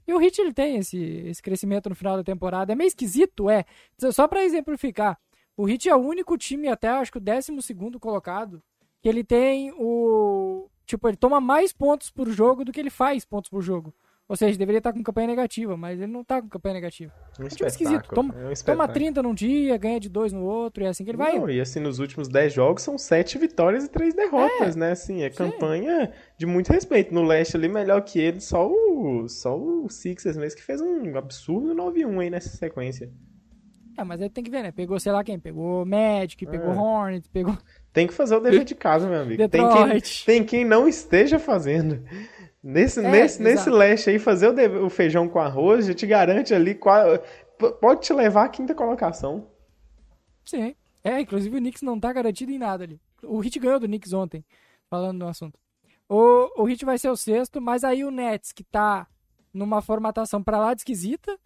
E 0.07 0.13
o 0.13 0.17
Hit, 0.17 0.39
ele 0.39 0.53
tem 0.53 0.77
esse, 0.77 0.97
esse 0.97 1.41
crescimento 1.41 1.89
no 1.89 1.95
final 1.95 2.17
da 2.17 2.23
temporada. 2.23 2.73
É 2.73 2.75
meio 2.75 2.87
esquisito, 2.87 3.49
é. 3.49 3.65
Só 4.11 4.27
pra 4.27 4.43
exemplificar. 4.43 5.19
O 5.55 5.65
Hit 5.65 5.87
é 5.87 5.95
o 5.95 5.99
único 5.99 6.37
time, 6.37 6.67
até 6.67 6.89
acho 6.89 7.11
que 7.11 7.17
o 7.17 7.21
12 7.21 7.61
segundo 7.61 7.99
colocado, 7.99 8.61
que 9.01 9.07
ele 9.07 9.23
tem 9.23 9.71
o... 9.77 10.67
Tipo, 10.85 11.07
ele 11.07 11.17
toma 11.17 11.39
mais 11.39 11.71
pontos 11.71 12.09
por 12.09 12.29
jogo 12.29 12.65
do 12.65 12.71
que 12.71 12.79
ele 12.79 12.89
faz 12.89 13.23
pontos 13.23 13.49
por 13.49 13.61
jogo. 13.61 13.93
Ou 14.27 14.37
seja, 14.37 14.57
deveria 14.57 14.77
estar 14.77 14.93
com 14.93 15.03
campanha 15.03 15.27
negativa, 15.27 15.75
mas 15.75 15.99
ele 15.99 16.11
não 16.11 16.23
tá 16.23 16.41
com 16.41 16.47
campanha 16.47 16.75
negativa. 16.75 17.13
um 17.39 17.45
É 17.45 17.49
tipo 17.49 17.65
esquisito. 17.65 18.07
Toma, 18.09 18.33
É 18.33 18.37
um 18.37 18.39
toma 18.41 18.53
espetáculo. 18.53 18.93
30 18.93 19.21
num 19.21 19.33
dia, 19.33 19.77
ganha 19.77 19.99
de 19.99 20.07
2 20.09 20.31
no 20.31 20.43
outro, 20.43 20.81
e 20.81 20.85
é 20.85 20.89
assim 20.89 21.03
que 21.03 21.11
ele 21.11 21.17
vai. 21.17 21.37
Não, 21.37 21.49
e 21.49 21.59
assim, 21.59 21.79
nos 21.81 21.99
últimos 21.99 22.29
10 22.29 22.53
jogos 22.53 22.83
são 22.83 22.97
7 22.97 23.37
vitórias 23.37 23.83
e 23.83 23.89
3 23.89 24.13
derrotas, 24.13 24.75
né? 24.77 24.91
Assim, 24.91 25.23
é 25.23 25.29
Sim. 25.29 25.35
campanha 25.37 26.11
de 26.37 26.45
muito 26.45 26.71
respeito. 26.71 27.13
No 27.13 27.21
leste 27.21 27.57
ali, 27.57 27.67
melhor 27.67 28.01
que 28.01 28.17
ele, 28.17 28.39
só 28.39 28.65
o, 28.67 29.27
só 29.27 29.57
o 29.59 29.89
Sixers 29.89 30.37
mesmo, 30.37 30.57
que 30.57 30.63
fez 30.63 30.79
um 30.79 31.15
absurdo 31.17 31.75
9-1 31.75 32.21
aí 32.21 32.29
nessa 32.29 32.49
sequência. 32.49 33.11
É, 33.97 34.03
mas 34.03 34.21
aí 34.21 34.29
tem 34.29 34.43
que 34.43 34.49
ver, 34.49 34.63
né? 34.63 34.71
Pegou, 34.71 34.99
sei 34.99 35.11
lá 35.11 35.23
quem? 35.23 35.37
Pegou 35.37 35.85
Magic, 35.85 36.45
pegou 36.47 36.71
É. 36.71 36.75
Hornets, 36.77 37.27
pegou. 37.27 37.55
Tem 37.91 38.07
que 38.07 38.13
fazer 38.13 38.35
o 38.35 38.39
dever 38.39 38.63
de 38.63 38.73
casa, 38.73 39.07
meu 39.07 39.21
amigo. 39.21 39.47
Tem 39.49 39.61
quem, 39.69 39.83
Detroit. 39.83 40.25
tem 40.25 40.43
quem 40.43 40.65
não 40.65 40.87
esteja 40.87 41.37
fazendo. 41.37 42.01
Nesse, 42.63 42.99
É, 43.01 43.09
nesse, 43.11 43.41
nesse 43.43 43.69
leste 43.69 44.09
aí, 44.09 44.17
fazer 44.17 44.47
o, 44.47 44.53
dever- 44.53 44.81
o 44.81 44.89
feijão 44.89 45.27
com 45.27 45.39
arroz 45.39 45.85
já 45.85 45.93
te 45.93 46.07
garante 46.07 46.53
ali. 46.53 46.73
qua- 46.73 47.19
p- 47.57 47.71
Pode 47.73 48.01
te 48.01 48.13
levar 48.13 48.45
à 48.45 48.49
quinta 48.49 48.73
colocação. 48.73 49.47
Sim. 50.45 50.75
É, 51.03 51.19
inclusive 51.19 51.57
o 51.57 51.59
Knicks 51.59 51.81
não 51.81 51.99
tá 51.99 52.13
garantido 52.13 52.51
em 52.51 52.57
nada 52.57 52.83
ali. 52.85 53.01
O 53.23 53.39
Hit 53.39 53.59
ganhou 53.59 53.79
do 53.79 53.85
Knicks 53.87 54.13
ontem, 54.13 54.45
falando 54.89 55.19
no 55.19 55.27
assunto. 55.27 55.59
O, 56.07 56.61
o 56.61 56.63
Hit 56.65 56.85
vai 56.85 56.97
ser 56.97 57.09
o 57.09 57.15
sexto, 57.17 57.59
mas 57.61 57.83
aí 57.83 58.05
o 58.05 58.11
Nets, 58.11 58.51
que 58.53 58.63
tá 58.63 59.07
numa 59.53 59.81
formatação 59.81 60.41
pra 60.41 60.57
lá 60.57 60.73
de 60.73 60.81
esquisita, 60.81 61.37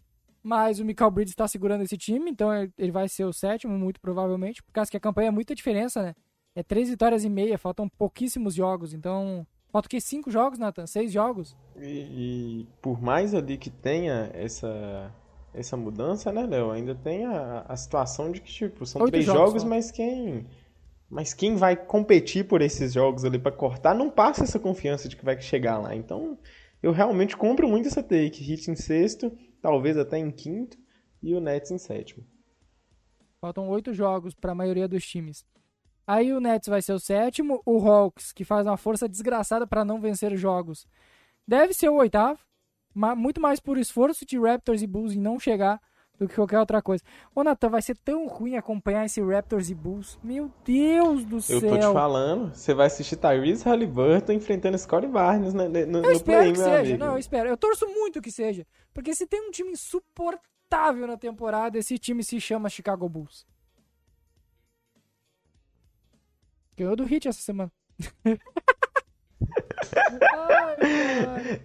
mas 0.44 0.80
o 0.80 0.86
Michael 0.86 1.12
Bridges 1.12 1.36
tá 1.36 1.48
segurando 1.48 1.84
esse 1.84 1.98
time, 1.98 2.30
então 2.30 2.54
ele- 2.54 2.72
ele 2.78 2.92
vai 2.92 3.08
ser 3.10 3.26
o 3.26 3.34
sétimo, 3.34 3.78
muito 3.78 4.00
provavelmente, 4.00 4.62
por 4.64 4.72
causa 4.72 4.90
que 4.92 4.98
a 4.98 5.00
campanha 5.00 5.30
é 5.30 5.32
muita 5.32 5.56
diferença, 5.56 6.02
né? 6.04 6.16
É 6.56 6.62
três 6.64 6.90
vitórias 6.90 7.24
e 7.24 7.30
meia, 7.30 7.58
faltam 7.58 7.90
pouquíssimos 7.90 8.54
jogos, 8.54 8.94
então. 8.94 9.46
Falta 9.78 9.86
o 9.86 9.90
quê? 9.92 10.02
Cinco 10.02 10.32
jogos, 10.32 10.58
Nathan? 10.58 10.88
Seis 10.88 11.12
jogos? 11.12 11.56
E, 11.76 12.64
e 12.64 12.68
por 12.82 13.00
mais 13.00 13.36
ali 13.36 13.60
que 13.60 13.70
tenha 13.70 14.32
essa, 14.34 15.14
essa 15.54 15.78
mudança, 15.78 16.34
né, 16.34 16.48
Léo? 16.48 16.72
Ainda 16.72 16.96
tem 16.96 17.28
a, 17.28 17.60
a 17.60 17.78
situação 17.78 18.32
de 18.32 18.42
que, 18.42 18.52
tipo, 18.52 18.88
são 18.88 19.04
Oito 19.04 19.12
três 19.12 19.26
jogos, 19.26 19.40
jogos, 19.40 19.64
mas 19.64 19.92
quem. 19.92 20.48
Mas 21.08 21.32
quem 21.32 21.56
vai 21.56 21.76
competir 21.76 22.48
por 22.48 22.64
esses 22.64 22.92
jogos 22.92 23.24
ali 23.24 23.38
pra 23.38 23.52
cortar 23.52 23.94
não 23.94 24.10
passa 24.10 24.44
essa 24.44 24.58
confiança 24.60 25.08
de 25.08 25.16
que 25.16 25.24
vai 25.24 25.40
chegar 25.40 25.78
lá. 25.78 25.96
Então, 25.96 26.40
eu 26.82 26.92
realmente 26.92 27.38
compro 27.38 27.70
muito 27.70 27.88
essa 27.88 28.02
take. 28.02 28.44
Hit 28.44 28.72
em 28.72 28.76
sexto, 28.76 29.32
talvez 29.62 29.96
até 29.96 30.18
em 30.18 30.32
quinto, 30.32 30.76
e 31.22 31.36
o 31.36 31.40
Nets 31.40 31.70
em 31.70 31.78
sétimo. 31.78 32.26
Faltam 33.40 33.70
oito 33.70 33.94
jogos 33.94 34.34
para 34.34 34.54
a 34.54 34.56
maioria 34.56 34.88
dos 34.88 35.06
times. 35.06 35.46
Aí 36.08 36.32
o 36.32 36.40
Nets 36.40 36.70
vai 36.70 36.82
ser 36.82 36.94
o 36.94 37.00
sétimo, 37.00 37.62
o 37.66 37.86
Hawks, 37.86 38.32
que 38.32 38.46
faz 38.46 38.66
uma 38.66 38.78
força 38.78 39.10
desgraçada 39.10 39.68
para 39.68 39.84
não 39.84 40.00
vencer 40.00 40.32
os 40.32 40.40
jogos, 40.40 40.88
deve 41.46 41.74
ser 41.74 41.90
o 41.90 41.96
oitavo, 41.96 42.40
muito 42.96 43.42
mais 43.42 43.60
por 43.60 43.78
esforço 43.78 44.26
de 44.26 44.40
Raptors 44.40 44.82
e 44.82 44.88
Bulls 44.88 45.14
em 45.14 45.20
não 45.20 45.38
chegar 45.38 45.82
do 46.18 46.28
que 46.28 46.34
qualquer 46.34 46.60
outra 46.60 46.82
coisa. 46.82 47.04
Ô 47.36 47.44
Nathan, 47.44 47.70
vai 47.70 47.82
ser 47.82 47.96
tão 47.98 48.26
ruim 48.26 48.56
acompanhar 48.56 49.06
esse 49.06 49.22
Raptors 49.22 49.70
e 49.70 49.76
Bulls. 49.76 50.18
Meu 50.24 50.52
Deus 50.66 51.26
do 51.26 51.36
Eu 51.36 51.42
céu. 51.42 51.60
tô 51.62 51.78
te 51.78 51.94
falando, 51.94 52.56
você 52.56 52.74
vai 52.74 52.88
assistir 52.88 53.18
Tyrese 53.18 53.66
Halliburton 53.66 54.32
enfrentando 54.32 54.78
Scottie 54.78 55.10
Barnes 55.10 55.54
no, 55.54 55.68
no, 55.70 56.04
Eu 56.06 56.12
espero 56.14 56.40
play, 56.40 56.52
que 56.54 56.58
seja, 56.58 56.80
amigo. 56.80 56.98
não, 56.98 57.12
eu 57.12 57.20
espero. 57.20 57.50
Eu 57.50 57.58
torço 57.58 57.86
muito 57.88 58.22
que 58.22 58.32
seja. 58.32 58.66
Porque 58.94 59.14
se 59.14 59.28
tem 59.28 59.48
um 59.48 59.52
time 59.52 59.72
insuportável 59.74 61.06
na 61.06 61.18
temporada, 61.18 61.78
esse 61.78 61.98
time 62.00 62.24
se 62.24 62.40
chama 62.42 62.70
Chicago 62.70 63.08
Bulls. 63.08 63.46
Ganhou 66.78 66.96
do 66.96 67.04
Hit 67.04 67.28
essa 67.28 67.42
semana. 67.42 67.72
Ai. 68.24 68.38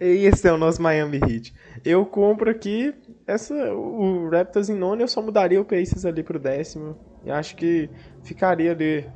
E 0.01 0.27
esse 0.27 0.49
é 0.49 0.53
o 0.53 0.59
nosso 0.59 0.81
Miami 0.81 1.19
Heat. 1.19 1.55
Eu 1.85 2.05
compro 2.07 2.51
aqui 2.51 2.95
essa, 3.27 3.55
o 3.75 4.29
Raptors 4.31 4.69
em 4.69 4.75
nono, 4.75 5.03
eu 5.03 5.09
só 5.09 5.21
mudaria 5.23 5.61
o 5.61 5.65
Pacers 5.65 6.05
ali 6.05 6.23
pro 6.23 6.39
décimo. 6.39 6.97
E 7.25 7.31
acho 7.31 7.57
que 7.57 7.89
ficaria 8.23 8.73
ali. 8.73 9.09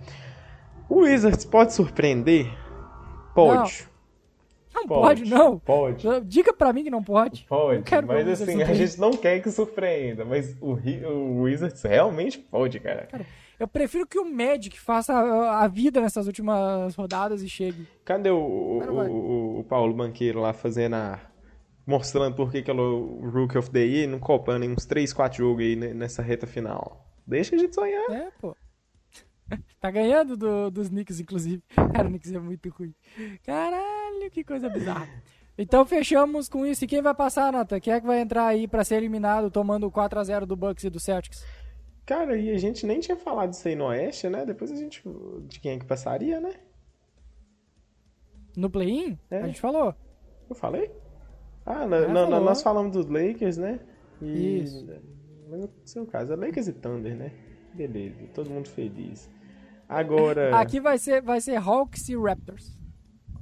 O 0.88 1.00
Wizards 1.00 1.44
pode 1.44 1.72
surpreender? 1.72 2.46
Pode. 3.34 3.82
Não 3.82 3.95
pode, 4.86 5.24
não. 5.24 5.58
Pode. 5.58 6.06
Diga 6.24 6.52
pra 6.52 6.72
mim 6.72 6.84
que 6.84 6.90
não 6.90 7.02
pode. 7.02 7.44
Pode, 7.48 7.76
Não 7.78 7.82
quero 7.84 8.06
mas 8.06 8.28
assim, 8.28 8.62
a 8.62 8.74
gente 8.74 9.00
não 9.00 9.10
quer 9.12 9.40
que 9.40 9.50
surpreenda, 9.50 10.24
mas 10.24 10.56
o, 10.60 10.72
o 11.08 11.42
Wizards 11.42 11.82
realmente 11.82 12.38
pode, 12.38 12.80
cara. 12.80 13.08
Eu 13.58 13.66
prefiro 13.66 14.06
que 14.06 14.18
o 14.18 14.24
Magic 14.30 14.78
faça 14.78 15.14
a, 15.14 15.64
a 15.64 15.68
vida 15.68 16.00
nessas 16.00 16.26
últimas 16.26 16.94
rodadas 16.94 17.42
e 17.42 17.48
chegue. 17.48 17.86
Cadê 18.04 18.30
o, 18.30 18.36
o, 18.38 18.82
não 18.84 19.58
o, 19.60 19.64
Paulo 19.64 19.94
Banqueiro 19.94 20.40
lá 20.40 20.52
fazendo 20.52 20.94
a. 20.94 21.18
mostrando 21.86 22.36
por 22.36 22.50
que 22.52 22.60
que 22.62 22.70
ele 22.70 22.80
é 22.80 22.82
o 22.82 23.30
Rookie 23.30 23.56
of 23.56 23.70
the 23.70 23.80
Year, 23.80 24.08
não 24.10 24.18
copando 24.18 24.64
em 24.64 24.70
uns 24.72 24.84
3, 24.84 25.10
4 25.12 25.38
jogos 25.38 25.64
aí 25.64 25.74
ne- 25.74 25.94
nessa 25.94 26.20
reta 26.20 26.46
final? 26.46 27.06
Deixa 27.26 27.54
a 27.56 27.58
gente 27.58 27.74
sonhar. 27.74 28.10
É, 28.10 28.28
pô. 28.40 28.54
Tá 29.80 29.90
ganhando 29.92 30.36
do- 30.36 30.70
dos 30.70 30.88
Knicks, 30.88 31.20
inclusive. 31.20 31.62
Cara, 31.74 32.08
o 32.08 32.10
Knicks 32.10 32.32
é 32.32 32.38
muito 32.40 32.68
ruim. 32.70 32.92
Caralho, 33.44 33.84
que 34.30 34.44
coisa 34.44 34.68
bizarra. 34.68 35.08
Então 35.58 35.86
fechamos 35.86 36.48
com 36.48 36.66
isso. 36.66 36.84
E 36.84 36.88
quem 36.88 37.00
vai 37.00 37.14
passar, 37.14 37.52
Nata? 37.52 37.80
Quem 37.80 37.92
é 37.92 38.00
que 38.00 38.06
vai 38.06 38.20
entrar 38.20 38.46
aí 38.46 38.68
pra 38.68 38.84
ser 38.84 38.96
eliminado 38.96 39.50
tomando 39.50 39.90
4x0 39.90 40.44
do 40.44 40.56
Bucks 40.56 40.84
e 40.84 40.90
do 40.90 41.00
Celtics? 41.00 41.44
Cara, 42.04 42.36
e 42.36 42.50
a 42.50 42.58
gente 42.58 42.86
nem 42.86 43.00
tinha 43.00 43.16
falado 43.16 43.50
disso 43.50 43.66
aí 43.66 43.74
no 43.74 43.86
Oeste, 43.86 44.28
né? 44.28 44.44
Depois 44.44 44.70
a 44.70 44.76
gente. 44.76 45.02
de 45.48 45.58
quem 45.58 45.72
é 45.72 45.78
que 45.78 45.86
passaria, 45.86 46.40
né? 46.40 46.54
No 48.56 48.70
play-in? 48.70 49.18
É. 49.30 49.42
A 49.42 49.46
gente 49.46 49.60
falou. 49.60 49.94
Eu 50.48 50.54
falei? 50.54 50.90
Ah, 51.64 51.86
na- 51.86 52.06
falou. 52.06 52.40
nós 52.40 52.62
falamos 52.62 52.92
dos 52.92 53.06
Lakers, 53.06 53.56
né? 53.56 53.80
E... 54.22 54.60
Isso. 54.62 54.86
Mas 55.48 55.60
no 55.60 55.70
seu 55.84 56.06
caso, 56.06 56.32
é 56.32 56.36
Lakers 56.36 56.68
e 56.68 56.72
Thunder, 56.72 57.16
né? 57.16 57.32
Beleza, 57.74 58.16
todo 58.34 58.50
mundo 58.50 58.68
feliz. 58.68 59.28
Agora. 59.88 60.58
Aqui 60.58 60.80
vai 60.80 60.98
ser, 60.98 61.20
vai 61.22 61.40
ser 61.40 61.56
Hawks 61.56 62.08
e 62.08 62.16
Raptors. 62.16 62.76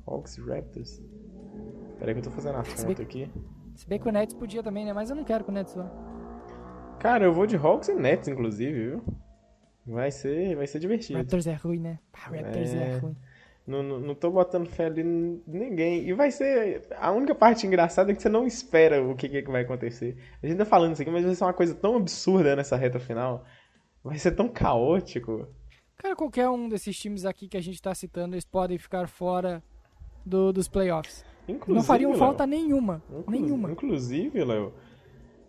Hawks 0.06 0.36
e 0.36 0.40
Raptors. 0.42 1.02
Peraí 1.98 2.14
que 2.14 2.20
eu 2.20 2.24
tô 2.24 2.30
fazendo 2.30 2.56
a 2.58 2.64
Se 2.64 2.84
bem 2.84 2.94
conta 2.94 3.02
aqui. 3.02 3.30
Se 3.74 3.88
bem 3.88 3.98
que 3.98 4.08
o 4.08 4.12
Nets 4.12 4.34
podia 4.34 4.62
também, 4.62 4.84
né? 4.84 4.92
Mas 4.92 5.10
eu 5.10 5.16
não 5.16 5.24
quero 5.24 5.44
que 5.44 5.50
o 5.50 5.52
Nets 5.52 5.74
vá. 5.74 5.90
Cara, 6.98 7.24
eu 7.24 7.32
vou 7.32 7.46
de 7.46 7.56
Hawks 7.56 7.88
e 7.88 7.94
Nets, 7.94 8.28
inclusive, 8.28 8.72
viu? 8.90 9.04
Vai 9.86 10.10
ser, 10.10 10.56
vai 10.56 10.66
ser 10.66 10.78
divertido. 10.78 11.18
Raptors 11.18 11.46
é 11.46 11.54
ruim, 11.54 11.80
né? 11.80 11.98
Pá, 12.10 12.30
Raptors 12.30 12.74
é, 12.74 12.90
É. 12.92 12.96
ruim. 12.98 13.16
Não, 13.66 13.82
não, 13.82 13.98
não 13.98 14.14
tô 14.14 14.30
botando 14.30 14.66
fé 14.68 14.86
ali 14.86 15.00
em 15.02 15.42
ninguém. 15.46 16.06
E 16.06 16.12
vai 16.12 16.30
ser. 16.30 16.86
A 16.98 17.10
única 17.12 17.34
parte 17.34 17.66
engraçada 17.66 18.12
é 18.12 18.14
que 18.14 18.20
você 18.20 18.28
não 18.28 18.46
espera 18.46 19.02
o 19.02 19.16
que, 19.16 19.28
que 19.28 19.50
vai 19.50 19.62
acontecer. 19.62 20.18
A 20.42 20.46
gente 20.46 20.58
tá 20.58 20.66
falando 20.66 20.92
isso 20.92 21.00
aqui, 21.02 21.10
mas 21.10 21.24
vai 21.24 21.34
ser 21.34 21.44
uma 21.44 21.52
coisa 21.54 21.74
tão 21.74 21.96
absurda 21.96 22.54
nessa 22.54 22.76
reta 22.76 23.00
final. 23.00 23.44
Vai 24.02 24.18
ser 24.18 24.32
tão 24.32 24.48
caótico. 24.48 25.48
Cara, 25.96 26.14
qualquer 26.14 26.48
um 26.50 26.68
desses 26.68 26.98
times 26.98 27.24
aqui 27.24 27.48
que 27.48 27.56
a 27.56 27.62
gente 27.62 27.80
tá 27.80 27.94
citando, 27.94 28.34
eles 28.34 28.44
podem 28.44 28.76
ficar 28.76 29.08
fora 29.08 29.62
do- 30.24 30.52
dos 30.52 30.68
playoffs. 30.68 31.24
Inclusive, 31.46 31.74
não 31.76 31.82
fariam 31.84 32.10
Léo, 32.10 32.18
falta 32.18 32.46
nenhuma. 32.46 33.02
inclu- 33.10 33.24
Nenhuma. 33.30 33.70
Inclusive, 33.72 34.44
Léo, 34.44 34.72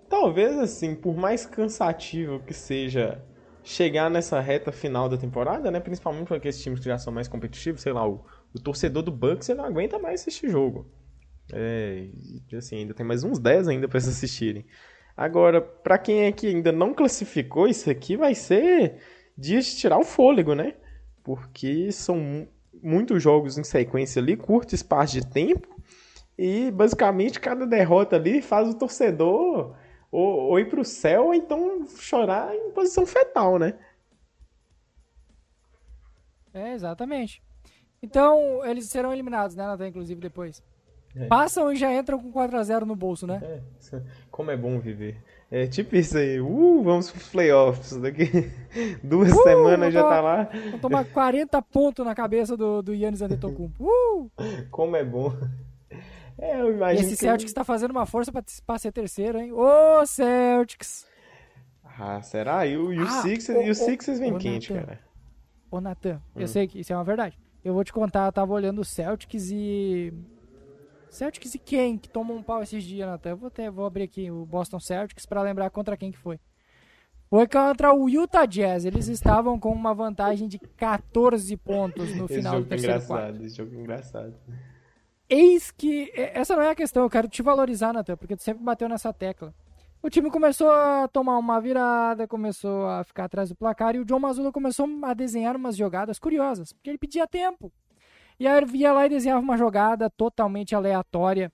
talvez 0.09 0.57
assim, 0.57 0.93
por 0.95 1.15
mais 1.15 1.45
cansativo 1.45 2.39
que 2.39 2.53
seja 2.53 3.23
chegar 3.63 4.09
nessa 4.11 4.39
reta 4.39 4.71
final 4.71 5.07
da 5.09 5.17
temporada, 5.17 5.71
né? 5.71 5.79
Principalmente 5.79 6.27
para 6.27 6.37
aqueles 6.37 6.61
times 6.61 6.79
que 6.79 6.85
já 6.85 6.97
são 6.97 7.11
mais 7.13 7.27
competitivos, 7.27 7.81
sei 7.81 7.93
lá, 7.93 8.07
o, 8.07 8.23
o 8.53 8.59
torcedor 8.59 9.01
do 9.03 9.11
Bucks 9.11 9.49
ele 9.49 9.57
não 9.59 9.65
aguenta 9.65 9.97
mais 9.97 10.21
assistir 10.21 10.49
jogo. 10.49 10.91
É, 11.53 12.07
assim, 12.57 12.77
ainda 12.77 12.93
tem 12.93 13.05
mais 13.05 13.23
uns 13.23 13.39
10 13.39 13.67
ainda 13.67 13.87
para 13.87 13.99
vocês 13.99 14.15
assistirem. 14.15 14.65
Agora, 15.15 15.61
para 15.61 15.97
quem 15.97 16.23
é 16.25 16.31
que 16.31 16.47
ainda 16.47 16.71
não 16.71 16.93
classificou, 16.93 17.67
isso 17.67 17.89
aqui 17.89 18.17
vai 18.17 18.35
ser 18.35 18.97
dias 19.37 19.65
de 19.65 19.77
tirar 19.77 19.97
o 19.97 20.03
fôlego, 20.03 20.53
né? 20.53 20.75
Porque 21.23 21.91
são 21.91 22.47
muitos 22.81 23.21
jogos 23.21 23.57
em 23.57 23.63
sequência 23.63 24.21
ali, 24.21 24.35
curto 24.37 24.73
espaço 24.75 25.13
de 25.13 25.25
tempo. 25.25 25.73
E 26.37 26.69
basicamente 26.71 27.39
cada 27.39 27.65
derrota 27.65 28.15
ali 28.17 28.41
faz 28.41 28.67
o 28.69 28.73
torcedor 28.77 29.75
ou, 30.11 30.49
ou 30.49 30.59
ir 30.59 30.67
pro 30.69 30.83
céu 30.83 31.27
ou 31.27 31.33
então 31.33 31.85
chorar 31.97 32.53
em 32.53 32.71
posição 32.71 33.05
fetal, 33.05 33.57
né? 33.57 33.73
É, 36.53 36.73
exatamente. 36.73 37.41
Então, 38.01 38.65
eles 38.65 38.85
serão 38.89 39.11
eliminados, 39.11 39.55
né, 39.55 39.65
Nathan, 39.65 39.87
inclusive, 39.87 40.21
depois. 40.21 40.63
É. 41.15 41.27
Passam 41.27 41.71
e 41.71 41.75
já 41.75 41.93
entram 41.93 42.19
com 42.19 42.31
4x0 42.31 42.85
no 42.85 42.95
bolso, 42.95 43.25
né? 43.25 43.39
É, 43.41 43.61
isso- 43.79 44.01
como 44.29 44.51
é 44.51 44.57
bom 44.57 44.79
viver. 44.79 45.21
É 45.57 45.67
tipo 45.67 45.95
isso 45.95 46.17
aí, 46.17 46.41
uh, 46.41 46.83
vamos 46.83 47.09
pros 47.09 47.29
playoffs. 47.29 47.95
Daqui 47.95 48.25
duas 49.01 49.31
Uh, 49.31 49.43
semanas 49.43 49.93
já 49.93 50.01
vou 50.01 50.09
tá 50.09 50.19
lá. 50.19 50.49
Vão 50.71 50.79
tomar 50.79 51.05
40 51.05 51.61
pontos 51.61 52.05
na 52.05 52.13
cabeça 52.13 52.57
do, 52.57 52.81
do 52.81 52.93
Yannis 52.93 53.21
Antetokounmpo. 53.21 53.81
Uh! 53.81 54.29
Como 54.69 54.97
é 54.97 55.05
bom. 55.05 55.31
É, 56.37 56.59
eu 56.59 56.73
imagino 56.73 57.07
esse 57.07 57.15
que... 57.15 57.21
Celtics 57.23 57.53
tá 57.53 57.63
fazendo 57.63 57.91
uma 57.91 58.05
força 58.05 58.33
pra, 58.33 58.43
pra 58.67 58.77
ser 58.77 58.91
terceiro, 58.91 59.39
hein? 59.39 59.53
Ô, 59.53 60.05
Celtics! 60.05 61.05
Ah, 61.97 62.21
será? 62.21 62.65
E 62.67 62.75
o, 62.75 62.91
e 62.91 62.99
o 62.99 63.03
Ah, 63.03 63.21
Sixers, 63.21 63.57
ô, 63.57 63.61
e 63.61 63.69
o 63.69 63.75
Sixers 63.75 64.19
vem 64.19 64.33
ô, 64.33 64.37
quente, 64.37 64.73
Nathan. 64.73 64.85
cara. 64.85 64.99
Ô, 65.71 65.79
Natan, 65.79 66.15
Hum. 66.35 66.41
eu 66.41 66.47
sei 66.49 66.67
que 66.67 66.81
isso 66.81 66.91
é 66.91 66.97
uma 66.97 67.05
verdade. 67.05 67.39
Eu 67.63 67.73
vou 67.73 67.85
te 67.85 67.93
contar, 67.93 68.25
eu 68.25 68.33
tava 68.33 68.51
olhando 68.51 68.81
o 68.81 68.85
Celtics 68.85 69.49
e... 69.49 70.13
Celtics 71.09 71.55
e 71.55 71.59
quem 71.59 71.97
que 71.97 72.09
tomou 72.09 72.37
um 72.37 72.43
pau 72.43 72.61
esses 72.61 72.83
dias, 72.83 73.07
Natan? 73.07 73.31
Eu 73.31 73.37
vou, 73.37 73.47
até, 73.47 73.69
vou 73.69 73.85
abrir 73.85 74.03
aqui 74.03 74.29
o 74.29 74.45
Boston 74.45 74.79
Celtics 74.79 75.25
pra 75.25 75.41
lembrar 75.41 75.69
contra 75.69 75.95
quem 75.95 76.11
que 76.11 76.17
foi. 76.17 76.39
Foi 77.29 77.47
contra 77.47 77.93
o 77.93 78.07
Utah 78.07 78.45
Jazz. 78.45 78.85
Eles 78.85 79.07
estavam 79.07 79.59
com 79.59 79.71
uma 79.71 79.93
vantagem 79.93 80.47
de 80.47 80.59
14 80.59 81.55
pontos 81.57 82.15
no 82.15 82.27
final 82.27 82.53
do 82.53 82.57
jogo 82.59 82.69
terceiro 82.69 82.93
engraçado, 82.93 83.17
quarto. 83.17 83.43
esse 83.43 83.55
jogo 83.57 83.75
engraçado. 83.75 84.33
Eis 85.29 85.71
que. 85.71 86.11
Essa 86.15 86.55
não 86.55 86.63
é 86.63 86.69
a 86.69 86.75
questão, 86.75 87.03
eu 87.03 87.09
quero 87.09 87.27
te 87.27 87.41
valorizar, 87.41 87.91
Natan, 87.91 88.15
porque 88.15 88.35
tu 88.35 88.43
sempre 88.43 88.63
bateu 88.63 88.87
nessa 88.87 89.11
tecla. 89.11 89.53
O 90.03 90.09
time 90.09 90.29
começou 90.29 90.71
a 90.71 91.07
tomar 91.07 91.35
uma 91.39 91.59
virada, 91.59 92.27
começou 92.27 92.85
a 92.85 93.03
ficar 93.03 93.23
atrás 93.23 93.49
do 93.49 93.55
placar 93.55 93.95
e 93.95 93.99
o 93.99 94.05
John 94.05 94.19
Mazzulla 94.19 94.51
começou 94.51 94.87
a 95.01 95.15
desenhar 95.15 95.55
umas 95.55 95.75
jogadas 95.75 96.19
curiosas, 96.19 96.71
porque 96.71 96.91
ele 96.91 96.99
pedia 96.99 97.25
tempo. 97.25 97.73
E 98.39 98.47
aí 98.47 98.57
ele 98.57 98.77
ia 98.77 98.93
lá 98.93 99.05
e 99.05 99.09
desenhava 99.09 99.41
uma 99.41 99.57
jogada 99.57 100.09
totalmente 100.09 100.75
aleatória 100.75 101.51